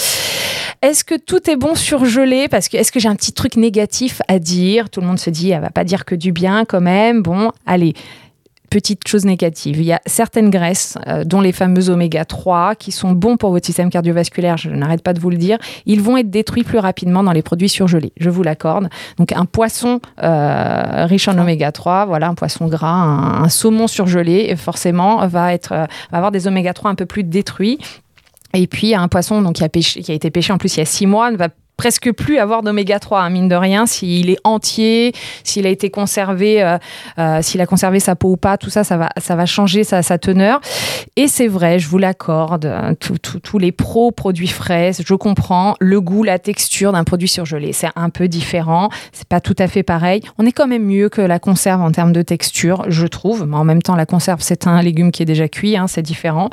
Est-ce 0.82 1.04
que 1.04 1.16
tout 1.16 1.50
est 1.50 1.56
bon 1.56 1.76
surgelé? 1.76 2.48
Parce 2.48 2.68
que 2.68 2.78
est-ce 2.78 2.92
que 2.92 3.00
j'ai 3.00 3.08
un 3.08 3.16
petit 3.16 3.34
truc 3.34 3.56
négatif 3.56 4.22
à 4.28 4.40
dire? 4.40 4.90
Tout 4.90 5.02
le 5.02 5.08
monde 5.08 5.20
se 5.20 5.30
dit, 5.30 5.52
elle 5.52 5.62
va 5.62 5.70
pas 5.70 5.84
dire 5.84 6.06
que 6.06 6.16
du 6.16 6.32
bien 6.32 6.66
quand 6.66 6.82
même. 6.82 7.22
Bon, 7.22 7.52
allez. 7.66 7.94
Petite 8.72 9.06
chose 9.06 9.26
négative, 9.26 9.80
il 9.80 9.84
y 9.84 9.92
a 9.92 10.00
certaines 10.06 10.50
graisses, 10.50 10.98
euh, 11.06 11.26
dont 11.26 11.42
les 11.42 11.52
fameux 11.52 11.90
oméga 11.90 12.24
3, 12.24 12.76
qui 12.76 12.94
sont 12.94 13.12
bons 13.12 13.36
pour 13.36 13.52
votre 13.52 13.66
système 13.66 13.90
cardiovasculaire, 13.90 14.56
je 14.56 14.70
n'arrête 14.70 15.04
pas 15.04 15.12
de 15.12 15.20
vous 15.20 15.30
le 15.30 15.36
dire, 15.36 15.58
ils 15.86 16.00
vont 16.00 16.16
être 16.16 16.30
détruits 16.30 16.64
plus 16.64 16.78
rapidement 16.78 17.22
dans 17.22 17.34
les 17.34 17.42
produits 17.42 17.68
surgelés, 17.68 18.14
je 18.18 18.30
vous 18.30 18.44
l'accorde. 18.44 18.88
Donc 19.18 19.34
un 19.34 19.44
poisson 19.44 20.00
euh, 20.24 21.06
riche 21.06 21.28
en 21.28 21.38
oméga 21.38 21.74
3, 21.74 22.06
voilà, 22.06 22.30
un 22.30 22.34
poisson 22.34 22.68
gras, 22.68 22.88
un, 22.88 23.50
saumon 23.50 23.88
surgelé, 23.88 24.56
forcément, 24.56 25.28
va, 25.28 25.54
être, 25.54 25.74
euh, 25.74 25.86
va 26.10 26.18
avoir 26.20 26.32
des 26.32 26.48
oméga 26.48 26.74
3 26.74 26.92
un 26.92 26.96
peu 26.96 27.06
plus 27.06 27.26
détruits. 27.26 27.78
Et 28.54 28.68
puis 28.68 28.96
un 28.96 29.10
poisson 29.10 29.42
donc, 29.42 29.56
qui, 29.56 29.66
a 29.66 29.70
pêché- 29.70 30.02
qui 30.02 30.14
a 30.14 30.16
été 30.16 30.32
pêché 30.32 30.54
en 30.54 30.58
plus 30.58 30.76
il 30.76 30.80
y 30.80 30.82
a 30.82 30.86
six 30.86 31.08
mois 31.08 31.30
ne 31.32 31.38
va 31.38 31.50
presque 31.78 32.12
plus 32.12 32.38
avoir 32.38 32.62
d'oméga 32.62 33.00
3, 33.00 33.22
hein, 33.22 33.30
mine 33.30 33.48
de 33.48 33.56
rien, 33.56 33.86
s'il 33.86 34.30
est 34.30 34.40
entier, 34.44 35.14
s'il 35.44 35.66
a 35.66 35.70
été 35.70 35.90
conservé, 35.90 36.62
euh, 36.62 36.78
euh, 37.18 37.42
s'il 37.42 37.60
a 37.62 37.66
conservé 37.66 38.00
sa 38.00 38.16
peau 38.16 38.32
ou 38.32 38.38
pas, 38.38 38.58
tout 38.58 38.70
ça, 38.70 38.84
ça 38.84 38.98
va, 38.98 39.10
ça 39.18 39.36
va 39.36 39.46
changer 39.46 39.84
sa, 39.84 40.04
sa 40.04 40.18
teneur. 40.18 40.62
Et 41.16 41.28
c'est 41.28 41.48
vrai, 41.48 41.80
je 41.80 41.88
vous 41.88 41.98
l'accorde, 41.98 42.66
hein, 42.66 42.94
tous 43.00 43.58
les 43.58 43.72
pros 43.72 44.12
produits 44.12 44.48
frais, 44.48 44.92
je 45.04 45.14
comprends, 45.16 45.76
le 45.80 46.00
goût, 46.02 46.24
la 46.24 46.40
texture 46.40 46.92
d'un 46.92 47.04
produit 47.04 47.28
surgelé, 47.28 47.74
c'est 47.74 47.90
un 47.96 48.10
peu 48.10 48.28
différent, 48.28 48.90
c'est 49.12 49.28
pas 49.28 49.42
tout 49.42 49.56
à 49.58 49.68
fait 49.68 49.84
pareil. 49.84 50.22
On 50.38 50.46
est 50.46 50.52
quand 50.52 50.68
même 50.68 50.86
mieux 50.86 51.10
que 51.10 51.22
la 51.22 51.40
conserve 51.40 51.82
en 51.82 51.92
termes 51.92 52.14
de 52.14 52.22
texture, 52.22 52.86
je 52.88 53.08
trouve, 53.08 53.48
mais 53.48 53.58
en 53.58 53.64
même 53.64 53.82
temps, 53.82 53.96
la 53.96 54.06
conserve, 54.06 54.42
c'est 54.42 54.68
un 54.68 54.82
légume 54.82 55.12
qui 55.12 55.24
est 55.24 55.26
déjà 55.26 55.48
cuit, 55.48 55.78
hein, 55.78 55.88
c'est 55.88 56.02
différent. 56.02 56.50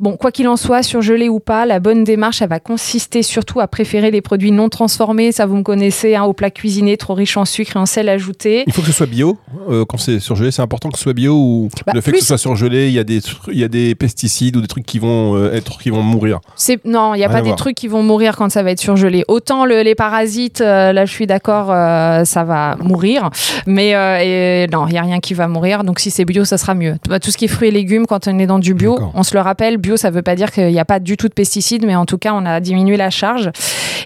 Bon, 0.00 0.16
quoi 0.16 0.32
qu'il 0.32 0.48
en 0.48 0.56
soit, 0.56 0.82
surgelé 0.82 1.28
ou 1.28 1.40
pas, 1.40 1.66
la 1.66 1.80
bonne 1.80 2.04
démarche, 2.04 2.42
elle 2.42 2.48
va 2.48 2.60
consister 2.60 3.22
surtout 3.22 3.60
à 3.60 3.68
préférer 3.68 4.10
les 4.10 4.20
produits 4.20 4.43
non 4.50 4.68
transformés. 4.68 5.32
Ça, 5.32 5.46
vous 5.46 5.56
me 5.56 5.62
connaissez, 5.62 6.14
hein, 6.16 6.24
au 6.24 6.32
plat 6.32 6.50
cuisiné 6.50 6.96
trop 6.96 7.14
riche 7.14 7.36
en 7.36 7.44
sucre 7.44 7.76
et 7.76 7.78
en 7.78 7.86
sel 7.86 8.08
ajouté. 8.08 8.64
Il 8.66 8.72
faut 8.72 8.80
que 8.82 8.88
ce 8.88 8.92
soit 8.92 9.06
bio. 9.06 9.38
euh, 9.70 9.84
quand 9.84 9.98
c'est 9.98 10.18
surgelé, 10.20 10.50
c'est 10.50 10.62
important 10.62 10.88
que 10.90 10.98
ce 10.98 11.04
soit 11.04 11.12
bio 11.12 11.34
ou 11.34 11.68
Bah, 11.86 11.92
le 11.94 12.00
fait 12.00 12.10
plus- 12.10 12.18
que 12.18 12.24
ce 12.24 12.28
soit 12.28 12.38
surgelé, 12.38 12.88
il 12.88 12.92
y 12.94 12.98
a 12.98 13.04
des 13.04 13.20
il 13.52 13.58
y 13.58 13.64
a 13.64 13.68
des 13.68 13.94
pesticides 13.94 14.56
ou 14.56 14.60
des 14.60 14.66
trucs 14.68 14.86
qui 14.86 14.98
vont 14.98 15.36
euh, 15.36 15.52
être 15.54 15.78
qui 15.78 15.90
vont 15.90 16.02
mourir. 16.02 16.40
Non, 16.84 17.14
il 17.14 17.20
y 17.20 17.24
a 17.24 17.28
Rien 17.28 17.36
pas 17.36 17.40
des 17.42 17.48
voir. 17.48 17.56
trucs 17.56 17.76
qui 17.76 17.88
vont 17.88 18.02
mourir 18.02 18.36
quand 18.36 18.50
ça 18.50 18.62
va 18.62 18.70
être 18.70 18.80
surgelé. 18.80 19.24
Autant 19.28 19.64
le- 19.64 19.82
les 19.82 19.94
parasites, 19.94 20.60
euh, 20.60 20.92
là, 20.92 21.04
je 21.06 21.12
suis 21.12 21.26
d'accord, 21.26 21.66
ça 22.26 22.44
va 22.44 22.76
mourir, 22.82 23.30
mais 23.66 23.90
et 23.90 24.66
non, 24.72 24.86
il 24.88 24.94
y 24.94 24.98
a 24.98 25.02
rien 25.02 25.20
qui 25.20 25.34
va 25.34 25.48
mourir. 25.48 25.84
Donc 25.84 25.98
si 26.00 26.10
c'est 26.10 26.24
bio, 26.24 26.44
ça 26.44 26.58
sera 26.58 26.74
mieux. 26.74 26.96
Bah, 27.08 27.20
Tout 27.20 27.30
ce 27.30 27.36
qui 27.36 27.46
est 27.46 27.48
fruits 27.48 27.68
et 27.68 27.70
légumes, 27.72 28.06
quand 28.06 28.28
on 28.28 28.38
est 28.38 28.46
dans 28.46 28.58
du 28.58 28.74
bio, 28.74 28.98
on 29.14 29.22
se 29.22 29.34
le 29.34 29.40
rappelle, 29.40 29.78
bio, 29.78 29.96
ça 29.96 30.10
veut 30.10 30.22
pas 30.22 30.34
dire 30.36 30.50
qu'il 30.50 30.66
n'y 30.68 30.78
a 30.80 30.84
pas 30.84 30.98
du 31.00 31.16
tout 31.16 31.28
de 31.28 31.34
pesticides, 31.34 31.84
mais 31.86 31.96
en 31.96 32.06
tout 32.06 32.18
cas, 32.18 32.32
on 32.34 32.44
a 32.44 32.60
diminué 32.60 32.96
la 32.96 33.10
charge. 33.10 33.50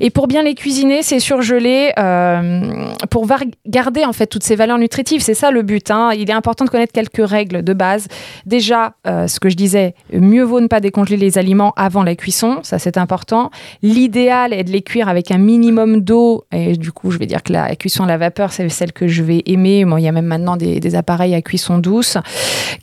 Et 0.00 0.10
pour 0.10 0.27
bien 0.28 0.42
les 0.42 0.54
cuisiner, 0.54 1.02
c'est 1.02 1.18
surgelé 1.18 1.90
euh, 1.98 2.92
pour 3.10 3.26
garder 3.66 4.04
en 4.04 4.12
fait 4.12 4.26
toutes 4.26 4.44
ces 4.44 4.54
valeurs 4.54 4.78
nutritives. 4.78 5.22
C'est 5.22 5.34
ça 5.34 5.50
le 5.50 5.62
but. 5.62 5.90
hein. 5.90 6.10
Il 6.16 6.30
est 6.30 6.34
important 6.34 6.64
de 6.64 6.70
connaître 6.70 6.92
quelques 6.92 7.26
règles 7.28 7.64
de 7.64 7.72
base. 7.72 8.06
Déjà, 8.46 8.94
euh, 9.06 9.26
ce 9.26 9.40
que 9.40 9.48
je 9.48 9.56
disais, 9.56 9.94
mieux 10.12 10.44
vaut 10.44 10.60
ne 10.60 10.68
pas 10.68 10.80
décongeler 10.80 11.16
les 11.16 11.38
aliments 11.38 11.72
avant 11.76 12.02
la 12.02 12.14
cuisson, 12.14 12.60
ça 12.62 12.78
c'est 12.78 12.98
important. 12.98 13.50
L'idéal 13.82 14.52
est 14.52 14.64
de 14.64 14.70
les 14.70 14.82
cuire 14.82 15.08
avec 15.08 15.30
un 15.30 15.38
minimum 15.38 16.00
d'eau. 16.00 16.44
Et 16.52 16.76
du 16.76 16.92
coup, 16.92 17.10
je 17.10 17.18
vais 17.18 17.26
dire 17.26 17.42
que 17.42 17.52
la 17.52 17.74
cuisson 17.74 18.04
à 18.04 18.06
la 18.06 18.18
vapeur, 18.18 18.52
c'est 18.52 18.68
celle 18.68 18.92
que 18.92 19.08
je 19.08 19.22
vais 19.22 19.42
aimer. 19.46 19.84
Bon, 19.84 19.96
il 19.96 20.04
y 20.04 20.08
a 20.08 20.12
même 20.12 20.26
maintenant 20.26 20.56
des, 20.56 20.78
des 20.78 20.94
appareils 20.94 21.34
à 21.34 21.42
cuisson 21.42 21.78
douce. 21.78 22.18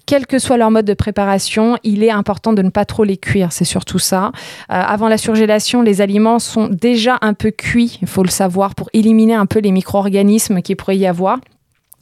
Quel 0.08 0.26
que 0.26 0.40
soit 0.40 0.58
leur 0.58 0.72
mode 0.72 0.86
de 0.86 0.94
préparation, 0.96 1.78
il 1.84 2.04
est 2.04 2.12
important 2.12 2.54
de 2.54 2.62
ne 2.62 2.70
pas 2.70 2.86
trop 2.86 3.04
les 3.04 3.18
cuire. 3.18 3.52
C'est 3.52 3.66
surtout 3.66 4.00
ça. 4.00 4.32
Euh, 4.72 4.82
avant 4.88 5.08
la 5.08 5.18
surgélation, 5.18 5.82
les 5.84 6.02
aliments 6.02 6.40
sont 6.40 6.68
déjà 6.68 7.18
un 7.22 7.35
peu 7.36 7.52
cuits, 7.52 8.00
il 8.02 8.08
faut 8.08 8.24
le 8.24 8.30
savoir, 8.30 8.74
pour 8.74 8.90
éliminer 8.94 9.36
un 9.36 9.46
peu 9.46 9.60
les 9.60 9.72
micro-organismes 9.72 10.62
qu'il 10.62 10.76
pourrait 10.76 10.98
y 10.98 11.06
avoir. 11.06 11.40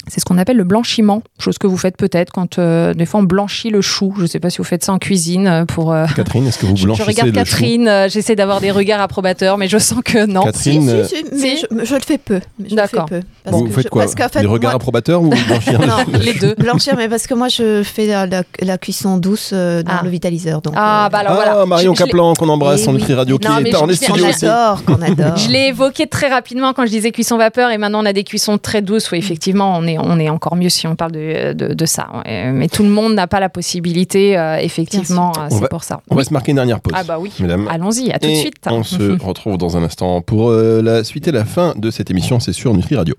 C'est 0.07 0.19
ce 0.19 0.25
qu'on 0.25 0.37
appelle 0.37 0.57
le 0.57 0.65
blanchiment, 0.65 1.23
chose 1.39 1.57
que 1.57 1.65
vous 1.65 1.77
faites 1.77 1.95
peut-être 1.95 2.31
quand 2.33 2.59
euh, 2.59 2.93
des 2.93 3.05
fois 3.05 3.21
on 3.21 3.23
blanchit 3.23 3.69
le 3.69 3.81
chou. 3.81 4.13
Je 4.17 4.23
ne 4.23 4.27
sais 4.27 4.39
pas 4.39 4.49
si 4.49 4.57
vous 4.57 4.63
faites 4.65 4.83
ça 4.83 4.91
en 4.91 4.97
cuisine 4.99 5.47
euh, 5.47 5.65
pour. 5.65 5.93
euh, 5.93 6.05
Catherine, 6.15 6.45
est-ce 6.45 6.59
que 6.59 6.65
vous 6.65 6.75
je, 6.75 6.81
je 6.81 6.85
blanchissez 6.87 7.09
regarde 7.09 7.27
le 7.29 7.33
chou 7.45 7.51
Catherine, 7.51 7.87
euh, 7.87 8.09
j'essaie 8.09 8.35
d'avoir 8.35 8.59
des 8.59 8.71
regards 8.71 8.99
approbateurs, 9.01 9.57
mais 9.57 9.67
je 9.69 9.77
sens 9.77 9.99
que 10.03 10.25
non. 10.25 10.41
Catherine, 10.43 11.05
Si, 11.07 11.15
si, 11.15 11.15
si, 11.15 11.25
mais 11.31 11.37
Si. 11.37 11.57
je, 11.79 11.85
je 11.85 11.95
le 11.95 12.01
fais 12.01 12.17
peu. 12.17 12.41
Je 12.69 12.75
D'accord. 12.75 13.07
Parce 13.45 13.55
vous 13.57 13.63
que 13.65 13.71
faites 13.71 13.83
je- 13.85 13.89
quoi 13.89 14.01
parce 14.03 14.15
qu'en 14.15 14.27
fait, 14.27 14.41
Des 14.41 14.45
regards 14.47 14.71
moi- 14.73 14.75
approbateurs 14.75 15.21
ou 15.21 15.29
blanchir 15.29 15.79
le 15.79 15.87
Non, 15.87 15.95
Les 16.21 16.33
deux. 16.33 16.55
Blanchir, 16.55 16.95
mais 16.97 17.07
parce 17.07 17.25
que 17.25 17.33
moi 17.33 17.47
je 17.47 17.81
fais 17.83 18.05
la, 18.07 18.25
la- 18.25 18.43
la 18.61 18.77
cuisson 18.77 19.17
douce 19.17 19.51
euh, 19.53 19.83
dans 19.83 19.93
Ah. 19.99 20.01
le 20.03 20.09
vitaliseur. 20.09 20.61
Donc, 20.61 20.73
Ah, 20.75 21.05
euh, 21.05 21.09
bah 21.09 21.19
alors 21.19 21.31
Ah, 21.31 21.35
voilà. 21.35 21.65
Marion 21.65 21.93
Je- 21.93 21.99
je 21.99 22.03
l'ai- 22.03 22.09
Caplan 22.09 22.33
qu'on 22.33 22.49
embrasse 22.49 22.81
Eh 22.83 22.89
en 22.89 22.91
oui. 22.93 22.97
Nutri 22.97 23.13
Radio 23.13 23.37
qui 23.37 23.47
est 23.47 23.49
en 23.49 23.59
je- 23.87 23.91
je- 23.91 23.95
studio 23.95 24.25
on 24.25 24.29
aussi. 24.29 24.39
qu'on 24.41 24.47
adore, 24.51 24.83
qu'on 24.85 25.01
adore. 25.01 25.37
Je 25.37 25.49
l'ai 25.49 25.67
évoqué 25.67 26.07
très 26.07 26.27
rapidement 26.27 26.73
quand 26.73 26.85
je 26.85 26.91
disais 26.91 27.11
cuisson 27.11 27.37
vapeur 27.37 27.71
et 27.71 27.77
maintenant 27.77 28.01
on 28.03 28.05
a 28.05 28.13
des 28.13 28.23
cuissons 28.25 28.57
très 28.57 28.81
douces 28.81 29.09
où 29.11 29.15
effectivement 29.15 29.75
on 29.77 29.87
est, 29.87 29.92
on 29.99 30.19
est 30.19 30.29
encore 30.29 30.55
mieux 30.55 30.69
si 30.69 30.87
on 30.87 30.95
parle 30.95 31.11
de, 31.13 31.53
de, 31.53 31.73
de 31.73 31.85
ça. 31.85 32.07
Mais 32.25 32.67
tout 32.67 32.83
le 32.83 32.89
monde 32.89 33.13
n'a 33.15 33.27
pas 33.27 33.39
la 33.39 33.49
possibilité, 33.49 34.37
euh, 34.37 34.57
effectivement, 34.57 35.31
euh, 35.37 35.47
c'est 35.49 35.59
va- 35.59 35.67
pour 35.67 35.83
ça. 35.83 36.01
On 36.09 36.15
va 36.15 36.23
se 36.23 36.33
marquer 36.33 36.51
une 36.51 36.57
dernière 36.57 36.79
pause. 36.81 36.93
Ah 36.95 37.03
bah 37.03 37.17
oui. 37.19 37.31
Mesdames. 37.39 37.67
Allons-y, 37.69 38.11
à 38.11 38.19
tout 38.19 38.27
de 38.29 38.35
suite. 38.35 38.55
On 38.67 38.83
se 38.83 39.19
retrouve 39.23 39.57
dans 39.57 39.77
un 39.77 39.83
instant 39.83 40.21
pour 40.21 40.49
euh, 40.49 40.81
la 40.81 41.03
suite 41.03 41.27
et 41.27 41.31
la 41.31 41.45
fin 41.45 41.73
de 41.77 41.91
cette 41.91 42.09
émission. 42.11 42.39
C'est 42.39 42.53
sur 42.53 42.73
Nutri 42.73 42.95
Radio. 42.95 43.15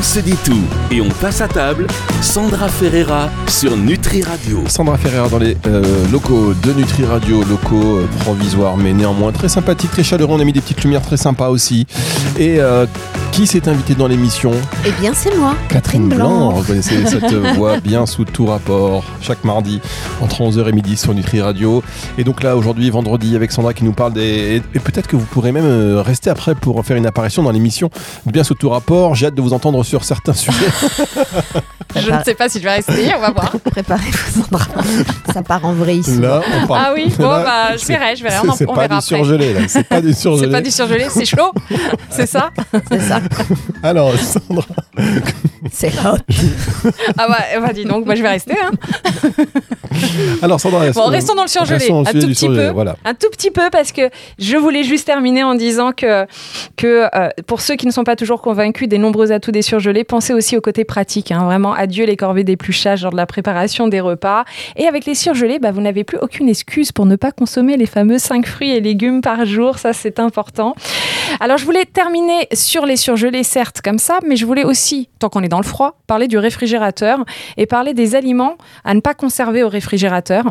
On 0.00 0.02
se 0.02 0.20
dit 0.20 0.36
tout 0.46 0.62
et 0.90 1.02
on 1.02 1.10
passe 1.10 1.42
à 1.42 1.46
table. 1.46 1.86
Sandra 2.22 2.70
Ferreira 2.70 3.28
sur 3.48 3.76
Nutri 3.76 4.22
Radio. 4.22 4.64
Sandra 4.66 4.96
Ferrer 4.96 5.28
dans 5.28 5.36
les 5.36 5.58
euh, 5.66 6.08
locaux 6.10 6.54
de 6.54 6.72
Nutri 6.72 7.04
Radio, 7.04 7.44
locaux 7.44 7.98
euh, 7.98 8.08
provisoires 8.20 8.78
mais 8.78 8.94
néanmoins 8.94 9.30
très 9.30 9.50
sympathiques, 9.50 9.90
très 9.90 10.02
chaleureux. 10.02 10.36
On 10.36 10.40
a 10.40 10.44
mis 10.44 10.54
des 10.54 10.62
petites 10.62 10.82
lumières 10.84 11.02
très 11.02 11.18
sympas 11.18 11.50
aussi. 11.50 11.86
Et 12.38 12.62
euh, 12.62 12.86
Qui 13.32 13.46
s'est 13.46 13.68
invité 13.68 13.94
dans 13.94 14.06
l'émission 14.06 14.50
Eh 14.84 14.90
bien, 15.00 15.12
c'est 15.14 15.34
moi. 15.36 15.54
Catherine 15.68 16.08
Blanc. 16.08 16.16
Blanc. 16.18 16.50
Reconnaissez 16.50 17.06
cette 17.06 17.32
voix 17.56 17.78
bien 17.80 18.04
sous 18.04 18.24
tout 18.26 18.44
rapport. 18.46 19.02
Chaque 19.22 19.44
mardi, 19.44 19.80
entre 20.20 20.42
11h 20.42 20.68
et 20.68 20.72
midi 20.72 20.96
sur 20.96 21.14
Nutri 21.14 21.40
Radio. 21.40 21.82
Et 22.18 22.24
donc 22.24 22.42
là, 22.42 22.56
aujourd'hui, 22.56 22.90
vendredi, 22.90 23.36
avec 23.36 23.50
Sandra 23.52 23.72
qui 23.72 23.84
nous 23.84 23.92
parle 23.92 24.12
des. 24.12 24.62
Et 24.74 24.78
peut-être 24.80 25.06
que 25.06 25.16
vous 25.16 25.24
pourrez 25.24 25.52
même 25.52 25.64
euh, 25.64 26.02
rester 26.02 26.28
après 26.28 26.54
pour 26.54 26.84
faire 26.84 26.96
une 26.96 27.06
apparition 27.06 27.42
dans 27.42 27.50
l'émission 27.52 27.88
bien 28.26 28.44
sous 28.44 28.54
tout 28.54 28.68
rapport. 28.68 29.14
J'ai 29.14 29.26
hâte 29.26 29.34
de 29.34 29.42
vous 29.42 29.54
entendre 29.54 29.82
sur 29.84 30.04
certains 30.04 30.32
sujets. 30.34 30.66
Je 31.96 32.10
ne 32.10 32.22
sais 32.24 32.34
pas 32.34 32.48
si 32.48 32.58
je 32.58 32.64
vais 32.64 32.74
rester, 32.76 33.10
on 33.16 33.20
va 33.20 33.30
voir. 33.30 33.52
Préparez-vous, 33.70 34.42
Sandra. 34.42 34.66
Ça 35.32 35.42
part 35.42 35.64
en 35.64 35.72
vrai 35.72 35.96
ici. 35.96 36.18
Là, 36.20 36.42
on 36.62 36.66
parle. 36.66 36.82
Ah 36.84 36.92
oui, 36.94 37.12
bon, 37.18 37.28
Là, 37.28 37.42
bah, 37.44 37.76
je 37.76 37.84
c'est- 37.84 37.92
verrai, 37.96 38.16
je 38.16 38.22
verrai, 38.22 38.36
c'est- 38.42 38.46
on 38.48 38.50
en- 38.52 38.54
C'est 38.56 38.68
on 38.68 38.74
pas 38.74 38.82
verra 38.82 39.00
du 39.00 39.04
après. 39.04 39.16
surgelé, 39.16 39.54
là. 39.54 39.60
C'est 39.68 39.88
pas 39.88 40.00
du 40.02 40.12
surgelé. 40.12 40.46
C'est 40.46 40.52
pas 40.52 40.60
du 40.60 40.70
surgelé, 40.70 41.06
c'est 41.10 41.24
chaud, 41.24 41.52
c'est 42.10 42.26
ça 42.26 42.50
C'est 42.90 43.00
ça. 43.00 43.19
Alors, 43.82 44.14
Sandra. 44.18 44.64
C'est 45.70 45.92
hot. 46.04 46.18
Ah 47.18 47.26
bah, 47.28 47.60
bah 47.60 47.72
dis 47.72 47.84
donc, 47.84 48.06
moi 48.06 48.14
je 48.14 48.22
vais 48.22 48.28
rester. 48.28 48.54
Hein. 48.62 48.70
Alors, 50.42 50.60
Sandra. 50.60 50.90
Bon, 50.90 51.06
restons 51.06 51.34
dans 51.34 51.42
le 51.42 51.48
surgelé, 51.48 51.90
un 51.90 52.04
tout 52.04 52.12
petit 52.12 52.34
surgelé, 52.34 52.66
peu. 52.68 52.72
Voilà. 52.72 52.96
Un 53.04 53.14
tout 53.14 53.28
petit 53.30 53.50
peu 53.50 53.68
parce 53.70 53.92
que 53.92 54.10
je 54.38 54.56
voulais 54.56 54.84
juste 54.84 55.06
terminer 55.06 55.42
en 55.44 55.54
disant 55.54 55.92
que, 55.92 56.26
que 56.76 57.06
euh, 57.14 57.28
pour 57.46 57.60
ceux 57.60 57.76
qui 57.76 57.86
ne 57.86 57.92
sont 57.92 58.04
pas 58.04 58.16
toujours 58.16 58.40
convaincus 58.40 58.88
des 58.88 58.98
nombreux 58.98 59.32
atouts 59.32 59.52
des 59.52 59.62
surgelés, 59.62 60.04
pensez 60.04 60.32
aussi 60.32 60.56
au 60.56 60.60
côté 60.60 60.84
pratique. 60.84 61.30
hein. 61.32 61.44
Vraiment, 61.44 61.72
adieu 61.72 62.04
les 62.06 62.16
corvées 62.16 62.44
d'épluchage 62.44 63.02
lors 63.02 63.12
de 63.12 63.16
la 63.16 63.26
préparation 63.26 63.88
des 63.88 64.00
repas. 64.00 64.44
Et 64.76 64.86
avec 64.86 65.06
les 65.06 65.14
surgelés, 65.14 65.58
bah, 65.58 65.72
vous 65.72 65.80
n'avez 65.80 66.04
plus 66.04 66.18
aucune 66.18 66.48
excuse 66.48 66.92
pour 66.92 67.06
ne 67.06 67.16
pas 67.16 67.32
consommer 67.32 67.76
les 67.76 67.86
fameux 67.86 68.18
5 68.18 68.46
fruits 68.46 68.70
et 68.70 68.80
légumes 68.80 69.20
par 69.20 69.44
jour. 69.44 69.78
Ça, 69.78 69.92
c'est 69.92 70.18
important. 70.20 70.74
Alors, 71.40 71.56
je 71.56 71.64
voulais 71.64 71.86
terminer 71.86 72.46
sur 72.52 72.84
les 72.84 72.96
surgelés, 72.96 73.42
certes, 73.42 73.80
comme 73.82 73.98
ça, 73.98 74.18
mais 74.26 74.36
je 74.36 74.44
voulais 74.44 74.64
aussi, 74.64 75.08
tant 75.18 75.30
qu'on 75.30 75.42
est 75.42 75.48
dans 75.48 75.58
le 75.60 75.64
froid, 75.64 75.98
parler 76.06 76.28
du 76.28 76.36
réfrigérateur 76.38 77.24
et 77.56 77.64
parler 77.66 77.94
des 77.94 78.14
aliments 78.14 78.56
à 78.84 78.92
ne 78.94 79.00
pas 79.00 79.14
conserver 79.14 79.62
au 79.62 79.68
réfrigérateur. 79.70 80.44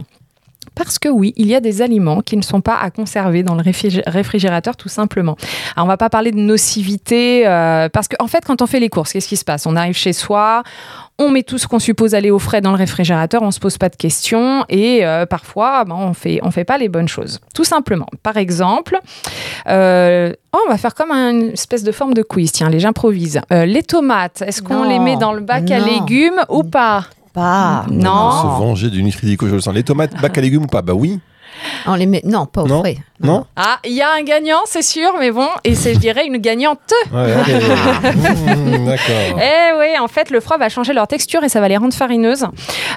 Parce 0.75 0.99
que 0.99 1.09
oui, 1.09 1.33
il 1.35 1.47
y 1.47 1.55
a 1.55 1.61
des 1.61 1.81
aliments 1.81 2.21
qui 2.21 2.37
ne 2.37 2.41
sont 2.41 2.61
pas 2.61 2.75
à 2.77 2.89
conserver 2.89 3.43
dans 3.43 3.55
le 3.55 3.61
réfrigé- 3.61 4.03
réfrigérateur 4.07 4.77
tout 4.77 4.89
simplement. 4.89 5.35
Alors 5.75 5.85
on 5.85 5.87
va 5.87 5.97
pas 5.97 6.09
parler 6.09 6.31
de 6.31 6.37
nocivité 6.39 7.47
euh, 7.47 7.89
parce 7.89 8.07
qu'en 8.07 8.27
fait 8.27 8.45
quand 8.45 8.61
on 8.61 8.67
fait 8.67 8.79
les 8.79 8.89
courses, 8.89 9.13
qu'est-ce 9.13 9.27
qui 9.27 9.37
se 9.37 9.45
passe? 9.45 9.65
On 9.65 9.75
arrive 9.75 9.95
chez 9.95 10.13
soi, 10.13 10.63
on 11.19 11.29
met 11.29 11.43
tout 11.43 11.57
ce 11.57 11.67
qu'on 11.67 11.77
suppose 11.79 12.15
aller 12.15 12.31
au 12.31 12.39
frais 12.39 12.61
dans 12.61 12.71
le 12.71 12.77
réfrigérateur, 12.77 13.41
on 13.43 13.51
se 13.51 13.59
pose 13.59 13.77
pas 13.77 13.89
de 13.89 13.95
questions 13.95 14.65
et 14.69 15.05
euh, 15.05 15.25
parfois 15.25 15.83
ben, 15.85 15.95
on 15.95 16.13
fait 16.13 16.39
on 16.43 16.49
fait 16.51 16.63
pas 16.63 16.77
les 16.77 16.89
bonnes 16.89 17.07
choses. 17.07 17.39
Tout 17.53 17.63
simplement. 17.65 18.07
Par 18.23 18.37
exemple, 18.37 18.97
euh, 19.67 20.31
oh, 20.53 20.59
on 20.65 20.69
va 20.71 20.77
faire 20.77 20.95
comme 20.95 21.11
une 21.11 21.49
espèce 21.51 21.83
de 21.83 21.91
forme 21.91 22.13
de 22.13 22.23
quiz. 22.23 22.51
Tiens, 22.51 22.69
les 22.69 22.79
j'improvisent. 22.79 23.41
Euh, 23.51 23.65
les 23.65 23.83
tomates, 23.83 24.41
est-ce 24.41 24.61
qu'on 24.61 24.83
Non, 24.83 24.89
les 24.89 24.99
met 24.99 25.17
dans 25.17 25.33
le 25.33 25.41
bac 25.41 25.69
à 25.69 25.79
non. 25.79 25.85
légumes 25.85 26.41
ou 26.49 26.63
pas? 26.63 27.05
Pas. 27.33 27.85
Non. 27.91 28.31
Se 28.31 28.47
venger 28.59 28.89
du 28.89 29.03
Nutridico, 29.03 29.47
je 29.47 29.55
le 29.55 29.61
sens. 29.61 29.73
Les 29.73 29.83
tomates, 29.83 30.19
bac 30.21 30.37
à 30.37 30.41
légumes 30.41 30.63
ou 30.63 30.67
pas? 30.67 30.81
Bah 30.81 30.93
oui. 30.93 31.19
On 31.85 31.95
les 31.95 32.05
met. 32.05 32.21
Non, 32.25 32.45
pas 32.45 32.63
au 32.63 32.67
Non. 32.67 32.79
frais. 32.79 32.97
Non 33.21 33.45
Ah, 33.55 33.77
il 33.85 33.91
y 33.93 34.01
a 34.01 34.07
un 34.17 34.23
gagnant, 34.23 34.59
c'est 34.65 34.81
sûr, 34.81 35.11
mais 35.19 35.31
bon, 35.31 35.47
et 35.63 35.75
c'est, 35.75 35.93
je 35.93 35.99
dirais, 35.99 36.25
une 36.25 36.37
gagnante. 36.37 36.79
Ouais. 37.13 37.33
Mmh, 38.09 38.85
D'accord. 38.85 39.39
Eh 39.41 39.77
oui, 39.79 39.87
en 39.99 40.07
fait, 40.07 40.29
le 40.29 40.39
froid 40.39 40.57
va 40.57 40.69
changer 40.69 40.93
leur 40.93 41.07
texture 41.07 41.43
et 41.43 41.49
ça 41.49 41.59
va 41.59 41.67
les 41.67 41.77
rendre 41.77 41.93
farineuses. 41.93 42.45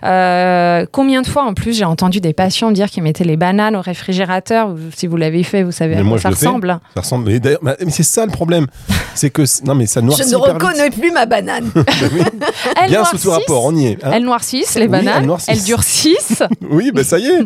Euh, 0.05 0.87
combien 0.91 1.23
de 1.23 1.27
fois, 1.27 1.43
en 1.45 1.55
plus, 1.55 1.77
j'ai 1.77 1.85
entendu 1.85 2.21
des 2.21 2.33
patients 2.33 2.71
dire 2.71 2.89
qu'ils 2.91 3.03
mettaient 3.03 3.25
les 3.25 3.37
bananes 3.37 3.77
au 3.77 3.81
réfrigérateur? 3.81 4.75
Si 4.97 5.07
vous 5.07 5.17
l'avez 5.17 5.43
fait, 5.43 5.63
vous 5.63 5.73
savez 5.73 5.95
Mais 5.95 6.01
à 6.01 6.05
moi, 6.05 6.19
quoi 6.21 6.31
je 6.31 6.37
ça 6.37 6.47
ressemble. 6.49 6.79
Ça 6.95 7.01
ressemble. 7.01 7.31
Mais 7.31 7.41
d'ailleurs, 7.41 7.61
mais 7.63 7.77
c'est 7.91 8.03
ça 8.03 8.25
le 8.27 8.33
problème. 8.33 8.67
C'est 9.15 9.31
que. 9.31 9.43
Non, 9.65 9.75
mais 9.75 9.87
ça 9.87 10.01
Je 10.01 10.07
noircit. 10.07 10.23
ne 10.25 10.29
hyper 10.29 10.45
vite. 10.55 10.63
reconnais 10.63 10.91
plus 10.91 11.11
ma 11.11 11.27
banane. 11.27 11.71
Elles 12.81 12.91
Bien 12.91 13.05
sous 13.05 13.19
tout 13.19 13.29
noircissent, 13.29 13.49
rapport, 13.49 13.65
on 13.67 13.75
y 13.77 13.87
est. 13.87 14.05
hein. 14.05 14.11
elles 14.15 14.25
noircissent, 14.25 14.75
les 14.77 14.83
Oui, 14.83 14.89
bananes, 14.89 15.15
elles 15.21 15.27
noircissent. 15.27 15.49
elles 15.59 15.65
durcissent. 15.65 16.43
Oui, 16.71 16.91
bah 16.93 17.05
ça 17.05 17.19
y 17.19 17.27
est. 17.27 17.41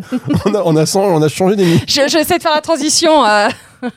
On 0.45 0.53
a, 0.55 0.61
on 0.63 0.75
a, 0.75 0.85
sens- 0.85 1.05
on 1.09 1.21
a 1.21 1.27
changé 1.27 1.55
d'émission. 1.55 1.85
Je- 1.87 2.09
J'essaie 2.09 2.37
de 2.37 2.41
faire 2.41 2.53
la 2.55 2.61
transition 2.67 3.25
euh, 3.25 3.47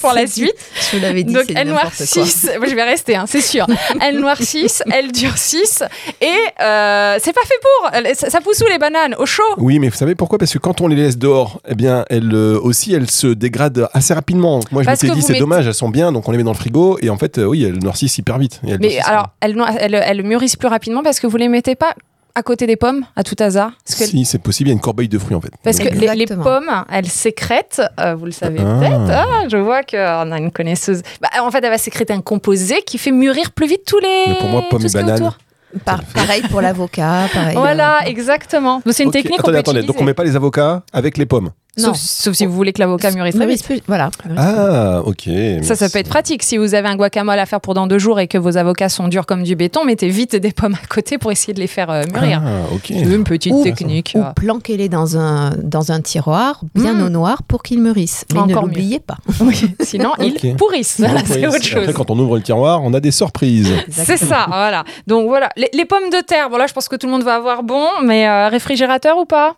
pour 0.00 0.12
la 0.12 0.26
suite. 0.26 0.54
Je 0.90 0.96
vous 0.96 1.02
l'avais 1.02 1.24
dit. 1.24 1.32
Donc 1.34 1.50
noircissent, 1.50 2.50
Moi, 2.58 2.66
je 2.68 2.74
vais 2.74 2.82
rester, 2.84 3.16
hein, 3.16 3.24
c'est 3.26 3.40
sûr. 3.40 3.66
Elles 4.00 4.18
noircissent, 4.18 4.82
elles 4.92 5.12
durcissent 5.12 5.82
et 6.20 6.26
euh, 6.62 7.18
c'est 7.22 7.32
pas 7.32 7.42
fait 7.42 7.60
pour. 7.62 8.14
Ça, 8.14 8.30
ça 8.30 8.40
pousse 8.40 8.60
où 8.62 8.66
les 8.70 8.78
bananes? 8.78 9.14
Au 9.18 9.26
chaud? 9.26 9.42
Oui, 9.58 9.78
mais 9.78 9.88
vous 9.88 9.96
savez 9.96 10.14
pourquoi? 10.14 10.38
Parce 10.38 10.52
que 10.52 10.58
quand 10.58 10.80
on 10.80 10.88
les 10.88 10.96
laisse 10.96 11.18
dehors, 11.18 11.60
eh 11.68 11.74
bien, 11.74 12.04
elles 12.08 12.32
euh, 12.32 12.58
aussi, 12.62 12.94
elles 12.94 13.10
se 13.10 13.26
dégradent 13.26 13.88
assez 13.92 14.14
rapidement. 14.14 14.60
Moi, 14.70 14.82
je 14.82 14.86
Parce 14.86 15.02
m'étais 15.02 15.14
dit, 15.14 15.22
c'est 15.22 15.32
mettez- 15.34 15.40
dommage, 15.40 15.66
elles 15.66 15.74
sont 15.74 15.88
bien, 15.90 16.12
donc 16.12 16.26
on 16.28 16.32
les 16.32 16.38
met 16.38 16.44
dans 16.44 16.52
le 16.52 16.56
frigo. 16.56 16.98
Et 17.02 17.10
en 17.10 17.18
fait, 17.18 17.38
euh, 17.38 17.44
oui, 17.44 17.64
elles 17.64 17.78
noircissent 17.82 18.16
hyper 18.18 18.38
vite. 18.38 18.60
Elles 18.66 18.78
Mais 18.80 18.98
alors, 19.00 19.28
elles, 19.40 19.54
noir- 19.54 19.74
elles, 19.78 19.94
elles 19.94 20.22
mûrissent 20.22 20.56
plus 20.56 20.68
rapidement 20.68 21.02
parce 21.02 21.20
que 21.20 21.26
vous 21.26 21.36
les 21.36 21.48
mettez 21.48 21.74
pas 21.74 21.94
à 22.34 22.42
côté 22.42 22.66
des 22.66 22.76
pommes, 22.76 23.04
à 23.16 23.24
tout 23.24 23.34
hasard 23.40 23.72
Parce 23.86 23.98
que, 23.98 24.06
Si, 24.06 24.24
c'est 24.24 24.38
possible, 24.38 24.68
il 24.68 24.70
y 24.70 24.74
a 24.74 24.76
une 24.76 24.80
corbeille 24.80 25.08
de 25.08 25.18
fruits 25.18 25.34
en 25.34 25.40
fait. 25.40 25.50
parce 25.62 25.78
que 25.78 25.88
les, 25.88 26.26
pommes, 26.26 26.70
elles 26.90 27.06
sécrètent, 27.08 27.82
euh, 28.00 28.14
vous 28.14 28.26
le 28.26 28.32
savez 28.32 28.58
Ah. 28.60 28.78
peut-être, 28.78 29.10
ah, 29.10 29.48
je 29.50 29.56
vois 29.56 29.82
qu'on 29.82 30.32
a 30.32 30.38
une 30.38 30.50
connaisseuse. 30.52 31.02
Bah, 31.20 31.28
en 31.42 31.50
fait, 31.50 31.58
elle 31.64 31.70
va 31.70 31.78
sécréter 31.78 32.12
un 32.12 32.20
composé 32.20 32.82
qui 32.86 32.98
fait 32.98 33.10
mûrir 33.12 33.50
plus 33.52 33.66
vite 33.66 33.82
tous 33.86 33.98
les. 33.98 34.24
Mais 34.28 34.34
pour 34.38 34.48
moi, 34.48 34.62
pommes 34.70 34.80
tout 34.80 34.86
et 34.86 34.88
ce 34.88 34.96
bananes, 34.98 35.22
autour. 35.22 35.38
Par- 35.84 36.02
pareil 36.14 36.42
pour 36.50 36.60
l'avocat. 36.62 37.26
Pareil. 37.32 37.54
Voilà, 37.56 37.98
exactement. 38.06 38.76
Donc, 38.84 38.94
C'est 38.94 39.02
une 39.02 39.08
Ok, 39.10 39.14
technique 39.14 39.32
qu'on 39.36 39.42
Attendez, 39.42 39.52
peut 39.56 39.58
attendez, 39.58 39.78
utiliser. 39.80 39.92
donc 39.94 40.00
on 40.00 40.04
met 40.04 40.14
pas 40.14 40.24
les 40.24 40.34
avocats 40.36 40.82
avec 40.92 41.18
les 41.18 41.26
pommes. 41.26 41.50
Non. 41.76 41.94
Sauf, 41.94 41.96
sauf 41.98 42.34
si 42.34 42.44
vous 42.44 42.52
voulez 42.54 42.72
que 42.72 42.80
l'avocat 42.80 43.12
mûrisse 43.12 43.36
très 43.36 43.44
Mûrisse 43.46 43.60
vite. 43.60 43.66
plus- 43.66 43.82
Voilà. 43.86 44.10
Ah, 44.36 45.00
ok. 45.04 45.28
Ça, 45.62 45.76
ça 45.76 45.88
peut 45.88 46.00
être 46.00 46.08
pratique. 46.08 46.42
Si 46.42 46.56
vous 46.56 46.74
avez 46.74 46.88
un 46.88 46.96
guacamole 46.96 47.38
à 47.38 47.46
faire 47.46 47.60
pour 47.60 47.74
dans 47.74 47.86
deux 47.86 48.00
jours 48.00 48.18
et 48.18 48.26
que 48.26 48.36
vos 48.36 48.56
avocats 48.56 48.88
sont 48.88 49.06
durs 49.06 49.26
comme 49.26 49.44
du 49.44 49.54
béton, 49.54 49.84
mettez 49.84 50.08
vite 50.08 50.34
des 50.34 50.50
pommes 50.50 50.74
à 50.74 50.86
côté 50.88 51.18
pour 51.18 51.30
essayer 51.30 51.54
de 51.54 51.60
les 51.60 51.68
faire 51.68 51.88
euh, 51.90 52.02
mûrir. 52.12 52.42
Ah, 52.44 52.74
ok. 52.74 52.90
Une 52.90 53.22
petite 53.22 53.52
Ou- 53.52 53.62
technique. 53.62 54.14
Ou 54.16 54.24
planquez-les 54.34 54.88
dans 54.88 55.16
un, 55.18 55.50
dans 55.62 55.92
un 55.92 56.00
tiroir, 56.00 56.62
bien 56.74 56.94
Mm. 56.94 57.02
au 57.04 57.08
noir, 57.10 57.42
pour 57.44 57.62
qu'ils 57.62 57.80
mûrissent. 57.80 58.24
Mais 58.32 58.40
Encore 58.40 58.62
ne 58.64 58.68
l'oubliez 58.68 58.98
pas. 58.98 59.18
Oui, 59.40 59.54
sinon 59.80 60.14
ils 60.18 60.56
pourrissent. 60.56 60.96
Voilà, 60.98 61.20
c'est 61.24 61.46
autre 61.46 61.56
Après, 61.58 61.62
chose. 61.86 61.94
quand 61.94 62.10
on 62.10 62.18
ouvre 62.18 62.36
le 62.38 62.42
tiroir, 62.42 62.82
on 62.82 62.92
a 62.92 62.98
des 62.98 63.12
surprises. 63.12 63.70
C'est 63.88 64.16
ça, 64.16 64.46
voilà. 64.48 64.82
Donc 65.06 65.28
voilà, 65.28 65.48
les, 65.56 65.68
les 65.72 65.84
pommes 65.84 66.10
de 66.10 66.20
terre, 66.26 66.50
bon 66.50 66.56
là 66.56 66.66
je 66.66 66.72
pense 66.72 66.88
que 66.88 66.96
tout 66.96 67.06
le 67.06 67.12
monde 67.12 67.22
va 67.22 67.36
avoir 67.36 67.62
bon, 67.62 67.86
mais 68.02 68.26
euh, 68.28 68.48
réfrigérateur 68.48 69.16
ou 69.16 69.26
pas? 69.26 69.54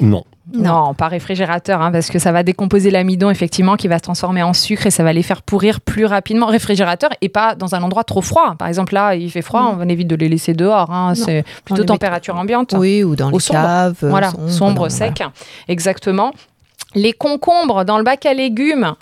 Non. 0.00 0.24
Non. 0.52 0.94
pas 0.94 1.08
réfrigérateur, 1.08 1.82
hein, 1.82 1.90
parce 1.92 2.08
que 2.08 2.18
ça 2.18 2.32
va 2.32 2.42
décomposer 2.42 2.90
l'amidon, 2.90 3.30
effectivement, 3.30 3.76
qui 3.76 3.88
va 3.88 3.98
se 3.98 4.02
transformer 4.02 4.42
en 4.42 4.52
sucre 4.52 4.86
et 4.86 4.90
ça 4.90 5.02
va 5.04 5.12
les 5.12 5.22
faire 5.22 5.42
pourrir 5.42 5.80
plus 5.80 6.04
rapidement. 6.06 6.46
Réfrigérateur 6.46 7.10
et 7.20 7.28
pas 7.28 7.54
dans 7.54 7.74
un 7.74 7.82
endroit 7.82 8.04
trop 8.04 8.22
froid. 8.22 8.54
Par 8.58 8.68
exemple, 8.68 8.94
là, 8.94 9.14
il 9.14 9.30
fait 9.30 9.42
froid, 9.42 9.76
on 9.78 9.88
évite 9.88 10.08
de 10.08 10.16
les 10.16 10.28
laisser 10.28 10.54
dehors. 10.54 10.90
hein. 10.90 11.14
C'est 11.14 11.44
plutôt 11.64 11.82
met- 11.82 11.86
température 11.86 12.36
ambiante. 12.36 12.74
Oui, 12.78 13.04
ou 13.04 13.16
dans 13.16 13.30
les 13.30 13.38
sombre. 13.40 13.60
caves. 13.60 13.96
euh, 14.04 14.08
Voilà, 14.10 14.32
sombre, 14.48 14.88
sec. 14.88 15.22
Exactement. 15.68 16.32
Les 16.94 17.12
concombres 17.12 17.84
dans 17.84 17.98
le 17.98 18.04
bac 18.04 18.24
à 18.26 18.32
légumes. 18.34 18.94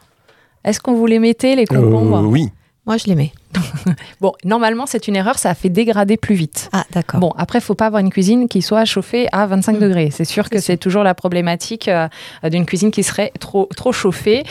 Est-ce 0.65 0.81
qu'on 0.81 0.95
vous 0.95 1.07
les 1.07 1.21
mettait, 1.21 1.55
les 1.55 1.67
concombres? 1.67 2.19
Euh, 2.19 2.23
oui. 2.23 2.49
Moi, 2.87 2.97
je 2.97 3.05
les 3.07 3.15
mets. 3.15 3.33
Bon, 4.21 4.33
normalement, 4.45 4.87
c'est 4.87 5.09
une 5.09 5.17
erreur, 5.17 5.39
ça 5.39 5.55
fait 5.55 5.69
dégrader 5.69 6.17
plus 6.17 6.35
vite. 6.35 6.69
Ah, 6.73 6.85
d'accord. 6.93 7.21
Bon, 7.21 7.33
après, 7.37 7.59
il 7.59 7.63
faut 7.63 7.75
pas 7.75 7.87
avoir 7.87 8.01
une 8.01 8.11
cuisine 8.11 8.49
qui 8.49 8.63
soit 8.63 8.85
chauffée 8.85 9.29
à 9.33 9.47
25 9.47 9.77
Mm. 9.77 9.79
degrés. 9.81 10.09
C'est 10.13 10.25
sûr 10.25 10.49
que 10.51 10.59
C'est 10.61 10.77
toujours 10.79 11.03
la 11.05 11.15
problématique 11.15 11.89
euh, 11.89 12.09
d'une 12.45 12.65
cuisine 12.67 12.91
qui 12.91 13.03
serait 13.03 13.33
trop, 13.41 13.69
trop 13.77 13.93
chauffée. 13.93 14.43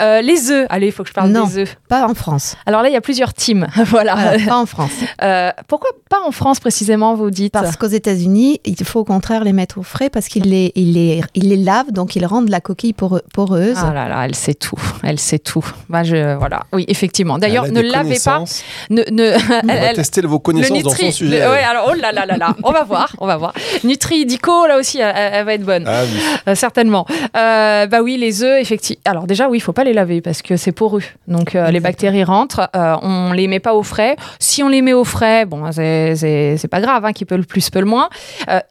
Euh, 0.00 0.20
les 0.20 0.50
œufs, 0.50 0.66
allez, 0.68 0.86
il 0.86 0.92
faut 0.92 1.02
que 1.02 1.08
je 1.08 1.14
parle 1.14 1.30
Non. 1.30 1.46
des 1.46 1.58
œufs. 1.58 1.76
Pas 1.88 2.06
en 2.06 2.14
France. 2.14 2.56
Alors 2.66 2.82
là, 2.82 2.88
il 2.88 2.92
y 2.92 2.96
a 2.96 3.00
plusieurs 3.00 3.32
teams. 3.34 3.66
voilà. 3.86 4.14
Voilà, 4.14 4.44
pas 4.46 4.58
en 4.58 4.66
France. 4.66 4.90
Euh, 5.22 5.50
pourquoi 5.68 5.90
pas 6.10 6.18
en 6.26 6.30
France 6.30 6.60
précisément, 6.60 7.14
vous 7.14 7.30
dites? 7.30 7.52
Parce 7.52 7.76
qu'aux 7.76 7.86
États-Unis, 7.86 8.60
il 8.64 8.76
faut 8.84 9.00
au 9.00 9.04
contraire 9.04 9.42
les 9.44 9.52
mettre 9.52 9.78
au 9.78 9.82
frais 9.82 10.10
parce 10.10 10.28
qu'ils 10.28 10.44
les, 10.44 10.72
ils 10.74 10.92
les, 10.92 11.22
ils 11.34 11.48
les 11.48 11.56
lavent, 11.56 11.90
donc 11.92 12.14
ils 12.16 12.26
rendent 12.26 12.50
la 12.50 12.60
coquille 12.60 12.92
pore- 12.92 13.22
poreuse. 13.32 13.78
Ah 13.80 13.92
là 13.94 14.08
là, 14.08 14.24
elle 14.26 14.34
sait 14.34 14.54
tout, 14.54 14.78
elle 15.02 15.18
sait 15.18 15.38
tout. 15.38 15.64
Je, 16.02 16.36
voilà, 16.36 16.64
oui, 16.72 16.84
effectivement. 16.88 17.38
D'ailleurs, 17.38 17.66
ne 17.68 17.80
lavez 17.80 18.18
pas, 18.24 18.44
connaissances. 18.54 18.64
ne, 18.90 19.02
ne, 19.10 19.32
On 19.62 19.86
va 19.86 19.94
tester 19.94 20.20
vos 20.22 20.38
connaissances 20.38 20.82
dans 20.82 20.90
son 20.90 21.10
sujet. 21.12 21.40
le- 21.40 21.50
ouais, 21.50 21.62
alors, 21.62 21.88
oh 21.90 21.94
là 21.94 22.12
là 22.12 22.26
là 22.26 22.36
là, 22.36 22.56
on 22.62 22.72
va 22.72 22.82
voir, 22.84 23.14
on 23.18 23.26
va 23.26 23.36
voir. 23.36 23.52
Nutri-Dico, 23.84 24.66
là 24.66 24.78
aussi, 24.78 24.98
elle, 25.00 25.14
elle 25.16 25.44
va 25.44 25.54
être 25.54 25.64
bonne. 25.64 25.84
Ah 25.86 26.02
oui. 26.04 26.20
Euh, 26.48 26.54
certainement. 26.54 27.06
Euh, 27.36 27.86
bah 27.86 28.02
oui, 28.02 28.16
les 28.16 28.42
œufs, 28.42 28.60
effectivement. 28.60 29.00
Alors 29.04 29.26
déjà, 29.26 29.48
oui, 29.48 29.58
il 29.58 29.60
faut 29.60 29.72
pas 29.72 29.84
les 29.84 29.92
laver 29.92 30.20
parce 30.20 30.42
que 30.42 30.56
c'est 30.56 30.72
poreux. 30.72 31.02
Donc 31.28 31.54
euh, 31.54 31.70
les 31.70 31.80
bactéries 31.80 32.24
rentrent. 32.24 32.68
On 32.74 33.32
les 33.32 33.48
met 33.48 33.60
pas 33.60 33.74
au 33.74 33.82
frais. 33.82 34.16
Si 34.38 34.62
on 34.62 34.68
les 34.68 34.82
met 34.82 34.92
au 34.92 35.04
frais, 35.04 35.44
bon, 35.46 35.70
c'est- 35.72 36.68
pas 36.70 36.80
grave, 36.80 37.04
hein, 37.04 37.12
qui 37.12 37.24
peut 37.24 37.36
le 37.36 37.44
plus, 37.44 37.70
peut 37.70 37.80
le 37.80 37.86
moins. 37.86 38.08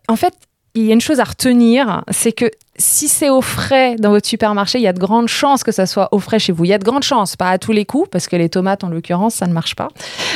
En 0.07 0.15
fait, 0.15 0.33
il 0.75 0.85
y 0.85 0.89
a 0.89 0.93
une 0.93 1.01
chose 1.01 1.19
à 1.19 1.23
retenir, 1.23 2.03
c'est 2.09 2.31
que 2.31 2.49
si 2.77 3.07
c'est 3.07 3.29
au 3.29 3.41
frais 3.41 3.95
dans 3.97 4.09
votre 4.09 4.27
supermarché, 4.27 4.79
il 4.79 4.81
y 4.81 4.87
a 4.87 4.93
de 4.93 4.99
grandes 4.99 5.27
chances 5.27 5.63
que 5.63 5.71
ça 5.71 5.85
soit 5.85 6.09
au 6.11 6.19
frais 6.19 6.39
chez 6.39 6.51
vous. 6.51 6.65
Il 6.65 6.69
y 6.69 6.73
a 6.73 6.79
de 6.79 6.83
grandes 6.83 7.03
chances, 7.03 7.35
pas 7.35 7.49
à 7.49 7.57
tous 7.59 7.71
les 7.71 7.85
coups, 7.85 8.09
parce 8.09 8.27
que 8.27 8.35
les 8.35 8.49
tomates, 8.49 8.83
en 8.83 8.89
l'occurrence, 8.89 9.35
ça 9.35 9.45
ne 9.45 9.53
marche 9.53 9.75
pas. 9.75 9.89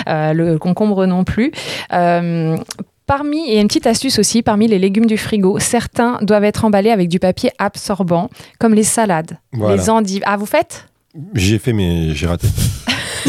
Euh, 0.08 0.34
le 0.34 0.60
concombre 0.60 1.06
non 1.06 1.24
plus. 1.24 1.52
Euh, 1.94 2.56
Parmi, 3.08 3.50
et 3.50 3.62
une 3.62 3.68
petite 3.68 3.88
astuce 3.88 4.20
aussi, 4.20 4.44
parmi 4.44 4.68
les 4.68 4.80
légumes 4.80 5.06
du 5.06 5.18
frigo, 5.18 5.60
certains 5.60 6.20
doivent 6.22 6.44
être 6.44 6.66
emballés 6.66 6.92
avec 6.92 7.08
du 7.08 7.20
papier 7.20 7.52
absorbant, 7.58 8.30
comme 8.60 8.74
les 8.74 8.84
salades, 8.84 9.38
Voilà. 9.54 9.78
les 9.78 9.90
endives. 9.90 10.24
Ah, 10.26 10.36
vous 10.36 10.46
faites? 10.46 10.90
J'ai 11.34 11.58
fait, 11.58 11.72
mais 11.72 12.14
j'ai 12.14 12.28
raté. 12.28 12.48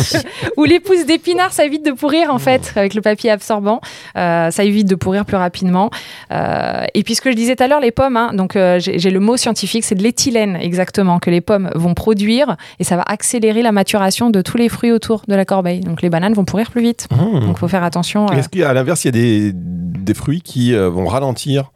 Ou 0.57 0.65
les 0.65 0.81
pousses 0.81 1.07
d'épinards, 1.07 1.53
ça 1.53 1.65
évite 1.65 1.85
de 1.85 1.93
pourrir 1.93 2.33
en 2.33 2.39
fait 2.39 2.73
avec 2.77 2.95
le 2.95 3.01
papier 3.01 3.31
absorbant. 3.31 3.81
Euh, 4.17 4.51
ça 4.51 4.65
évite 4.65 4.89
de 4.89 4.95
pourrir 4.95 5.25
plus 5.25 5.37
rapidement. 5.37 5.91
Euh, 6.31 6.85
et 6.95 7.03
puis 7.03 7.15
ce 7.15 7.21
que 7.21 7.31
je 7.31 7.37
disais 7.37 7.57
tout 7.57 7.63
à 7.63 7.69
l'heure, 7.69 7.81
les 7.81 7.91
pommes, 7.91 8.17
hein, 8.17 8.33
donc 8.35 8.57
euh, 8.57 8.79
j'ai 8.79 9.11
le 9.11 9.21
mot 9.21 9.37
scientifique, 9.37 9.85
c'est 9.85 9.95
de 9.95 10.03
l'éthylène 10.03 10.57
exactement 10.57 11.19
que 11.19 11.31
les 11.31 11.41
pommes 11.41 11.71
vont 11.75 11.95
produire 11.95 12.57
et 12.79 12.85
ça 12.85 12.97
va 12.97 13.03
accélérer 13.07 13.63
la 13.63 13.73
maturation 13.73 14.31
de 14.31 14.43
tous 14.43 14.57
les 14.57 14.69
fruits 14.69 14.93
autour 14.93 15.23
de 15.27 15.35
la 15.35 15.45
corbeille. 15.45 15.81
Donc 15.81 16.03
les 16.03 16.11
bananes 16.11 16.35
vont 16.35 16.45
pourrir 16.45 16.71
plus 16.71 16.83
vite. 16.83 17.09
Mmh. 17.11 17.41
Donc 17.41 17.57
il 17.57 17.59
faut 17.59 17.69
faire 17.69 17.85
attention. 17.85 18.29
Est-ce 18.29 18.49
qu'à 18.49 18.73
l'inverse, 18.73 19.05
il 19.05 19.07
y 19.07 19.09
a 19.09 19.13
des, 19.13 19.53
des 19.55 20.15
fruits 20.15 20.43
qui 20.43 20.75
vont 20.75 21.07
ralentir? 21.07 21.71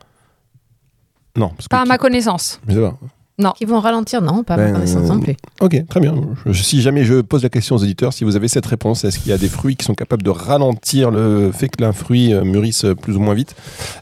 Non. 1.36 1.48
Parce 1.48 1.68
que 1.68 1.76
pas 1.76 1.82
à 1.82 1.84
ma 1.86 1.98
connaissance. 1.98 2.60
Je 2.68 2.78
pas. 3.38 3.52
Qui 3.56 3.64
vont 3.64 3.80
ralentir, 3.80 4.22
non, 4.22 4.42
pas 4.44 4.56
Ben, 4.56 4.66
ma 4.68 4.72
connaissance 4.78 5.08
non 5.08 5.20
plus. 5.20 5.36
Ok, 5.60 5.76
très 5.88 6.00
bien. 6.00 6.14
Je- 6.46 6.62
si 6.62 6.80
jamais 6.80 7.04
je 7.04 7.20
pose 7.20 7.42
la 7.42 7.48
question 7.48 7.76
aux 7.76 7.82
auditeurs, 7.82 8.12
si 8.12 8.24
vous 8.24 8.36
avez 8.36 8.48
cette 8.48 8.66
réponse, 8.66 9.04
est-ce 9.04 9.18
qu'il 9.18 9.30
y 9.30 9.34
a 9.34 9.38
des 9.38 9.48
fruits 9.48 9.76
qui 9.76 9.84
sont 9.84 9.94
capables 9.94 10.22
de 10.22 10.30
ralentir 10.30 11.10
le 11.10 11.50
fait 11.52 11.68
que 11.68 11.82
un 11.82 11.92
fruit 11.92 12.32
euh, 12.32 12.44
mûrisse 12.44 12.86
plus 13.02 13.16
ou 13.16 13.20
moins 13.20 13.34
vite? 13.34 13.54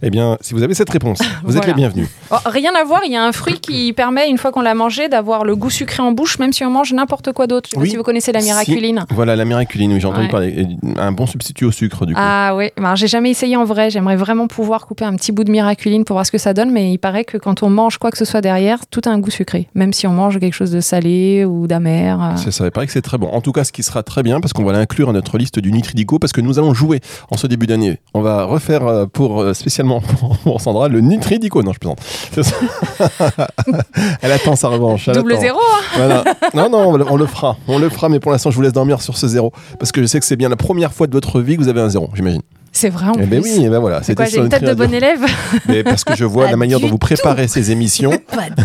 Eh 0.03 0.11
bien, 0.11 0.37
si 0.41 0.53
vous 0.55 0.63
avez 0.63 0.75
cette 0.75 0.91
réponse, 0.91 1.21
vous 1.45 1.57
êtes 1.57 1.67
les 1.67 1.73
bienvenus. 1.75 2.09
Oh, 2.31 2.37
rien 2.47 2.73
à 2.75 2.85
voir, 2.85 3.01
il 3.07 3.13
y 3.13 3.17
a 3.17 3.25
un 3.25 3.33
fruit 3.33 3.59
qui 3.61 3.93
permet, 3.93 4.29
une 4.29 4.37
fois 4.39 4.53
qu'on 4.53 4.61
l'a 4.61 4.75
mangé, 4.75 5.09
d'avoir 5.09 5.45
le 5.45 5.57
goût 5.57 5.71
sucré 5.71 6.03
en 6.03 6.13
bouche, 6.13 6.39
même 6.39 6.53
si 6.53 6.65
on 6.65 6.71
mange 6.71 6.93
n'importe 6.93 7.33
quoi 7.33 7.47
d'autre. 7.47 7.69
Je 7.69 7.71
sais 7.71 7.77
pas 7.77 7.83
Oui. 7.83 7.91
si 7.91 7.97
vous 7.97 8.03
connaissez 8.03 8.33
la 8.33 8.41
Si. 8.41 8.47
miraculine. 8.47 9.05
Voilà, 9.11 9.37
la 9.37 9.45
miraculine, 9.45 9.93
oui, 9.93 10.01
j'ai 10.01 10.07
entendu 10.07 10.27
Ouais. 10.27 10.31
parler. 10.31 10.49
Et 10.49 10.67
Un 11.01 11.13
bon 11.13 11.27
substitut 11.27 11.65
au 11.65 11.73
sucre, 11.73 12.05
du 12.05 12.13
coup. 12.15 12.21
Ah 12.23 12.55
oui, 12.57 12.71
alors 12.77 12.97
j'ai 12.97 13.07
jamais 13.09 13.31
essayé 13.31 13.57
en 13.57 13.65
vrai. 13.65 13.91
J'aimerais 13.91 14.17
vraiment 14.17 14.47
pouvoir 14.49 14.87
couper 14.87 15.05
un 15.05 15.15
petit 15.17 15.33
bout 15.33 15.45
de 15.45 15.51
miraculine 15.51 16.05
pour 16.05 16.15
voir 16.15 16.27
ce 16.27 16.33
que 16.33 16.39
ça 16.39 16.53
donne, 16.53 16.71
mais 16.71 16.93
il 16.93 16.99
paraît 16.99 17.25
que 17.25 17.39
quand 17.39 17.63
on 17.63 17.71
mange 17.71 17.97
quoi 17.99 18.11
que 18.11 18.19
ce 18.19 18.25
soit 18.25 18.41
derrière, 18.41 18.81
tout 18.91 19.01
un 19.07 19.19
goût 19.21 19.31
sucré, 19.31 19.69
même 19.75 19.93
si 19.93 20.07
on 20.07 20.13
mange 20.13 20.39
quelque 20.41 20.55
chose 20.55 20.71
de 20.71 20.81
salé 20.81 21.45
ou 21.45 21.67
d'amer. 21.67 22.21
euh. 22.21 22.37
C'est 22.37 22.51
ça, 22.51 22.65
il 22.65 22.71
paraît 22.71 22.87
que 22.87 22.93
c'est 22.93 23.03
très 23.03 23.19
bon. 23.19 23.29
En 23.29 23.41
tout 23.41 23.53
cas, 23.53 23.65
ce 23.65 23.73
qui 23.73 23.83
sera 23.83 24.03
très 24.03 24.23
bien, 24.23 24.41
parce 24.41 24.53
qu'on 24.53 24.65
va 24.65 24.73
l'inclure 24.73 25.11
à 25.11 25.13
notre 25.13 25.39
liste 25.39 25.59
du 25.59 25.73
Nutridico, 25.73 26.19
parce 26.19 26.33
que 26.33 26.41
nous 26.41 26.59
allons 26.59 26.75
jouer 26.75 27.01
en 27.31 27.37
ce 27.37 27.47
début 27.47 27.67
d'année. 27.67 27.99
On 28.15 28.21
va 28.23 28.45
refaire 28.45 28.87
euh, 28.87 29.07
pour 29.07 29.41
euh, 29.43 29.55
spécialement 29.55 30.01
pour, 30.45 30.61
Sandra 30.61 30.89
le 30.89 31.01
Nutridico. 31.01 31.63
Non, 31.63 31.73
je 31.73 31.79
plaisante. 31.79 32.01
Elle 34.23 34.33
attend 34.33 34.57
sa 34.57 34.69
revanche. 34.69 35.09
elle 35.09 35.15
Double 35.17 35.33
attend. 35.33 35.41
zéro, 35.41 35.59
hein 35.59 35.85
Voilà. 35.97 36.25
Non, 36.55 36.71
non, 36.71 37.05
on 37.09 37.17
le 37.17 37.27
fera. 37.27 37.57
On 37.69 37.79
le 37.79 37.89
fera, 37.89 38.09
mais 38.09 38.21
pour 38.21 38.33
l'instant, 38.33 38.51
je 38.51 38.57
vous 38.57 38.63
laisse 38.63 38.73
dormir 38.73 39.01
sur 39.03 39.17
ce 39.17 39.29
zéro. 39.29 39.53
Parce 39.79 39.93
que 39.93 40.01
je 40.01 40.07
sais 40.07 40.21
que 40.21 40.27
c'est 40.27 40.37
bien 40.37 40.49
la 40.49 40.57
première 40.57 40.93
fois 40.93 41.07
de 41.07 41.13
votre 41.13 41.41
vie 41.41 41.57
que 41.57 41.63
vous 41.63 41.69
avez 41.69 41.81
un 41.81 41.89
zéro, 41.89 42.11
j'imagine. 42.15 42.43
C'est 42.73 42.89
vrai 42.89 43.07
en 43.07 43.13
Eh 43.21 43.27
ben 43.27 43.41
plus. 43.43 43.51
oui, 43.59 43.63
eh 43.67 43.69
ben 43.69 43.79
voilà. 43.81 44.03
C'est 44.03 44.15
quoi, 44.15 44.25
j'ai 44.27 44.33
sur 44.33 44.43
une 44.45 44.49
tête 44.49 44.63
de 44.65 44.75
bon 44.75 44.93
élève 44.95 45.21
Mais 45.69 45.83
parce 45.83 46.05
que 46.05 46.15
je 46.17 46.25
vois 46.25 46.51
la 46.51 46.57
manière 46.57 46.79
dont 46.81 46.89
vous 46.89 46.99
préparez 46.99 47.49
ces 47.49 47.71
émissions. 47.73 48.11
Pas 48.35 48.49
du 48.51 48.65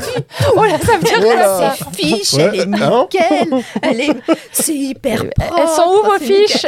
Oh 0.56 0.64
là, 0.64 0.78
ça 0.84 0.98
veut 0.98 1.04
dire 1.04 1.36
là. 1.36 1.76
C'est 1.92 2.06
fiche, 2.06 2.34
Ouais, 2.34 2.50
elle 2.54 2.60
est 2.60 2.82
hein 2.82 3.08
nickel, 3.12 3.64
elle 3.82 4.02
est, 4.02 4.16
c'est 4.52 4.76
hyper 4.76 5.26
propre. 5.30 5.56
Elles 5.60 5.68
sont 5.70 5.90
où 5.90 6.06
vos 6.06 6.20
fiches 6.24 6.66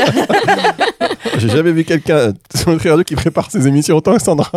J'ai 1.37 1.49
jamais 1.49 1.71
vu 1.71 1.83
quelqu'un 1.83 2.33
sur 2.55 2.71
Nutri 2.71 2.89
Radio 2.89 3.03
qui 3.03 3.15
prépare 3.15 3.51
ses 3.51 3.67
émissions 3.67 3.95
autant 3.97 4.15
que 4.15 4.21
Sandra. 4.23 4.51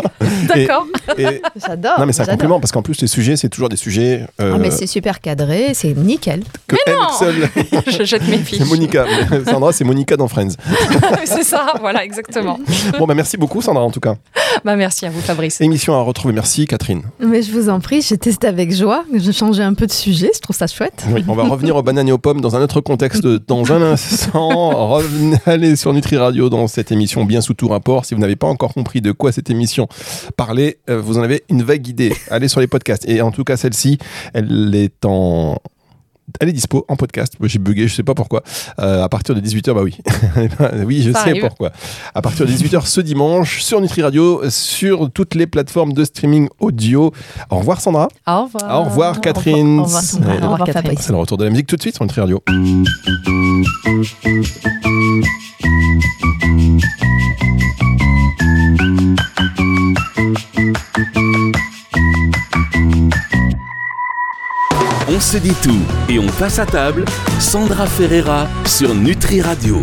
D'accord. 0.48 0.86
Et, 1.18 1.42
J'adore. 1.56 1.98
non, 2.00 2.06
mais 2.06 2.12
c'est 2.12 2.22
un 2.22 2.26
compliment 2.26 2.60
parce 2.60 2.72
qu'en 2.72 2.82
plus, 2.82 3.00
les 3.00 3.06
sujets, 3.08 3.36
c'est 3.36 3.48
toujours 3.48 3.68
des 3.68 3.76
sujets 3.76 4.24
euh, 4.40 4.52
Ah, 4.54 4.58
mais 4.58 4.70
c'est 4.70 4.86
super 4.86 5.20
cadré, 5.20 5.74
c'est 5.74 5.94
nickel. 5.96 6.42
que 6.66 6.76
elle 6.86 6.94
non 6.94 7.08
seule. 7.18 7.48
Je 7.86 8.04
jette 8.04 8.26
mes 8.28 8.38
fiches. 8.38 8.58
c'est 8.58 8.68
Monica. 8.68 9.04
Mais 9.30 9.44
Sandra, 9.44 9.72
c'est 9.72 9.84
Monica 9.84 10.16
dans 10.16 10.28
Friends. 10.28 10.50
c'est 11.24 11.44
ça, 11.44 11.74
voilà, 11.80 12.04
exactement. 12.04 12.58
Bon, 12.98 13.06
bah 13.06 13.14
merci 13.14 13.36
beaucoup, 13.36 13.62
Sandra, 13.62 13.82
en 13.82 13.90
tout 13.90 14.00
cas. 14.00 14.16
Bah 14.64 14.76
merci 14.76 15.06
à 15.06 15.10
vous, 15.10 15.20
Fabrice. 15.20 15.60
Émission 15.60 15.94
à 15.94 16.02
retrouver. 16.02 16.34
Merci, 16.34 16.66
Catherine. 16.66 17.02
Mais 17.20 17.42
je 17.42 17.52
vous 17.52 17.68
en 17.68 17.80
prie, 17.80 18.02
j'ai 18.02 18.18
testé 18.18 18.46
avec 18.46 18.74
joie. 18.74 19.04
Je 19.12 19.32
changeais 19.32 19.62
un 19.62 19.74
peu 19.74 19.86
de 19.86 19.92
sujet, 19.92 20.30
je 20.34 20.40
trouve 20.40 20.56
ça 20.56 20.66
chouette. 20.66 21.04
Oui, 21.10 21.24
on 21.28 21.34
va 21.34 21.44
revenir 21.44 21.76
aux 21.76 21.82
bananes 21.82 22.08
et 22.08 22.12
aux 22.12 22.18
pommes 22.18 22.40
dans 22.40 22.56
un 22.56 22.62
autre 22.62 22.80
contexte 22.80 23.26
dans 23.26 23.72
un 23.72 23.82
instant. 23.82 24.48
Revenez, 24.90 25.36
allez 25.46 25.76
sur 25.76 25.92
Nutri 25.92 26.16
Radio 26.16 26.50
dans 26.50 26.66
cette 26.66 26.92
émission 26.92 27.24
bien 27.24 27.40
sous 27.40 27.54
tout 27.54 27.68
rapport. 27.68 28.04
Si 28.04 28.14
vous 28.14 28.20
n'avez 28.20 28.36
pas 28.36 28.48
encore 28.48 28.74
compris 28.74 29.00
de 29.00 29.12
quoi 29.12 29.32
cette 29.32 29.50
émission 29.50 29.88
parlait, 30.36 30.78
euh, 30.88 31.00
vous 31.00 31.18
en 31.18 31.22
avez 31.22 31.44
une 31.48 31.62
vague 31.62 31.86
idée. 31.86 32.14
Allez 32.30 32.48
sur 32.48 32.60
les 32.60 32.66
podcasts. 32.66 33.08
Et 33.08 33.22
en 33.22 33.30
tout 33.30 33.44
cas, 33.44 33.56
celle-ci, 33.56 33.98
elle 34.34 34.74
est 34.74 35.04
en. 35.04 35.58
Elle 36.40 36.48
est 36.50 36.52
dispo 36.52 36.84
en 36.88 36.96
podcast. 36.96 37.34
J'ai 37.42 37.58
bugué, 37.58 37.88
je 37.88 37.94
sais 37.94 38.02
pas 38.02 38.14
pourquoi. 38.14 38.42
Euh, 38.78 39.02
à 39.02 39.08
partir 39.08 39.34
de 39.34 39.40
18h, 39.40 39.72
bah 39.74 39.82
oui. 39.82 39.96
oui, 40.86 41.02
je 41.02 41.12
Ça 41.12 41.24
sais 41.24 41.30
arrive. 41.30 41.42
pourquoi. 41.46 41.72
À 42.14 42.22
partir 42.22 42.46
de 42.46 42.52
18h 42.52 42.86
ce 42.86 43.00
dimanche 43.00 43.62
sur 43.62 43.80
Nutri 43.80 44.02
Radio, 44.02 44.42
sur 44.48 45.10
toutes 45.10 45.34
les 45.34 45.46
plateformes 45.46 45.92
de 45.92 46.04
streaming 46.04 46.48
audio. 46.60 47.12
Au 47.50 47.58
revoir 47.58 47.80
Sandra. 47.80 48.08
Au 48.26 48.44
revoir. 48.44 48.80
Au 48.80 48.84
revoir 48.84 49.20
Catherine. 49.20 49.80
Au 49.80 49.84
revoir. 49.84 50.02
Au 50.02 50.18
revoir, 50.52 50.58
Catherine. 50.58 50.72
Fabrice. 50.82 51.00
C'est 51.00 51.12
le 51.12 51.18
retour 51.18 51.38
de 51.38 51.44
la 51.44 51.50
musique 51.50 51.66
tout 51.66 51.76
de 51.76 51.82
suite 51.82 51.94
sur 51.94 52.04
Nutri 52.04 52.20
Radio. 52.20 52.42
On 65.12 65.18
se 65.18 65.38
dit 65.38 65.54
tout 65.60 65.82
et 66.08 66.20
on 66.20 66.26
passe 66.38 66.60
à 66.60 66.66
table. 66.66 67.04
Sandra 67.40 67.86
Ferreira 67.86 68.46
sur 68.64 68.94
Nutri 68.94 69.42
Radio. 69.42 69.76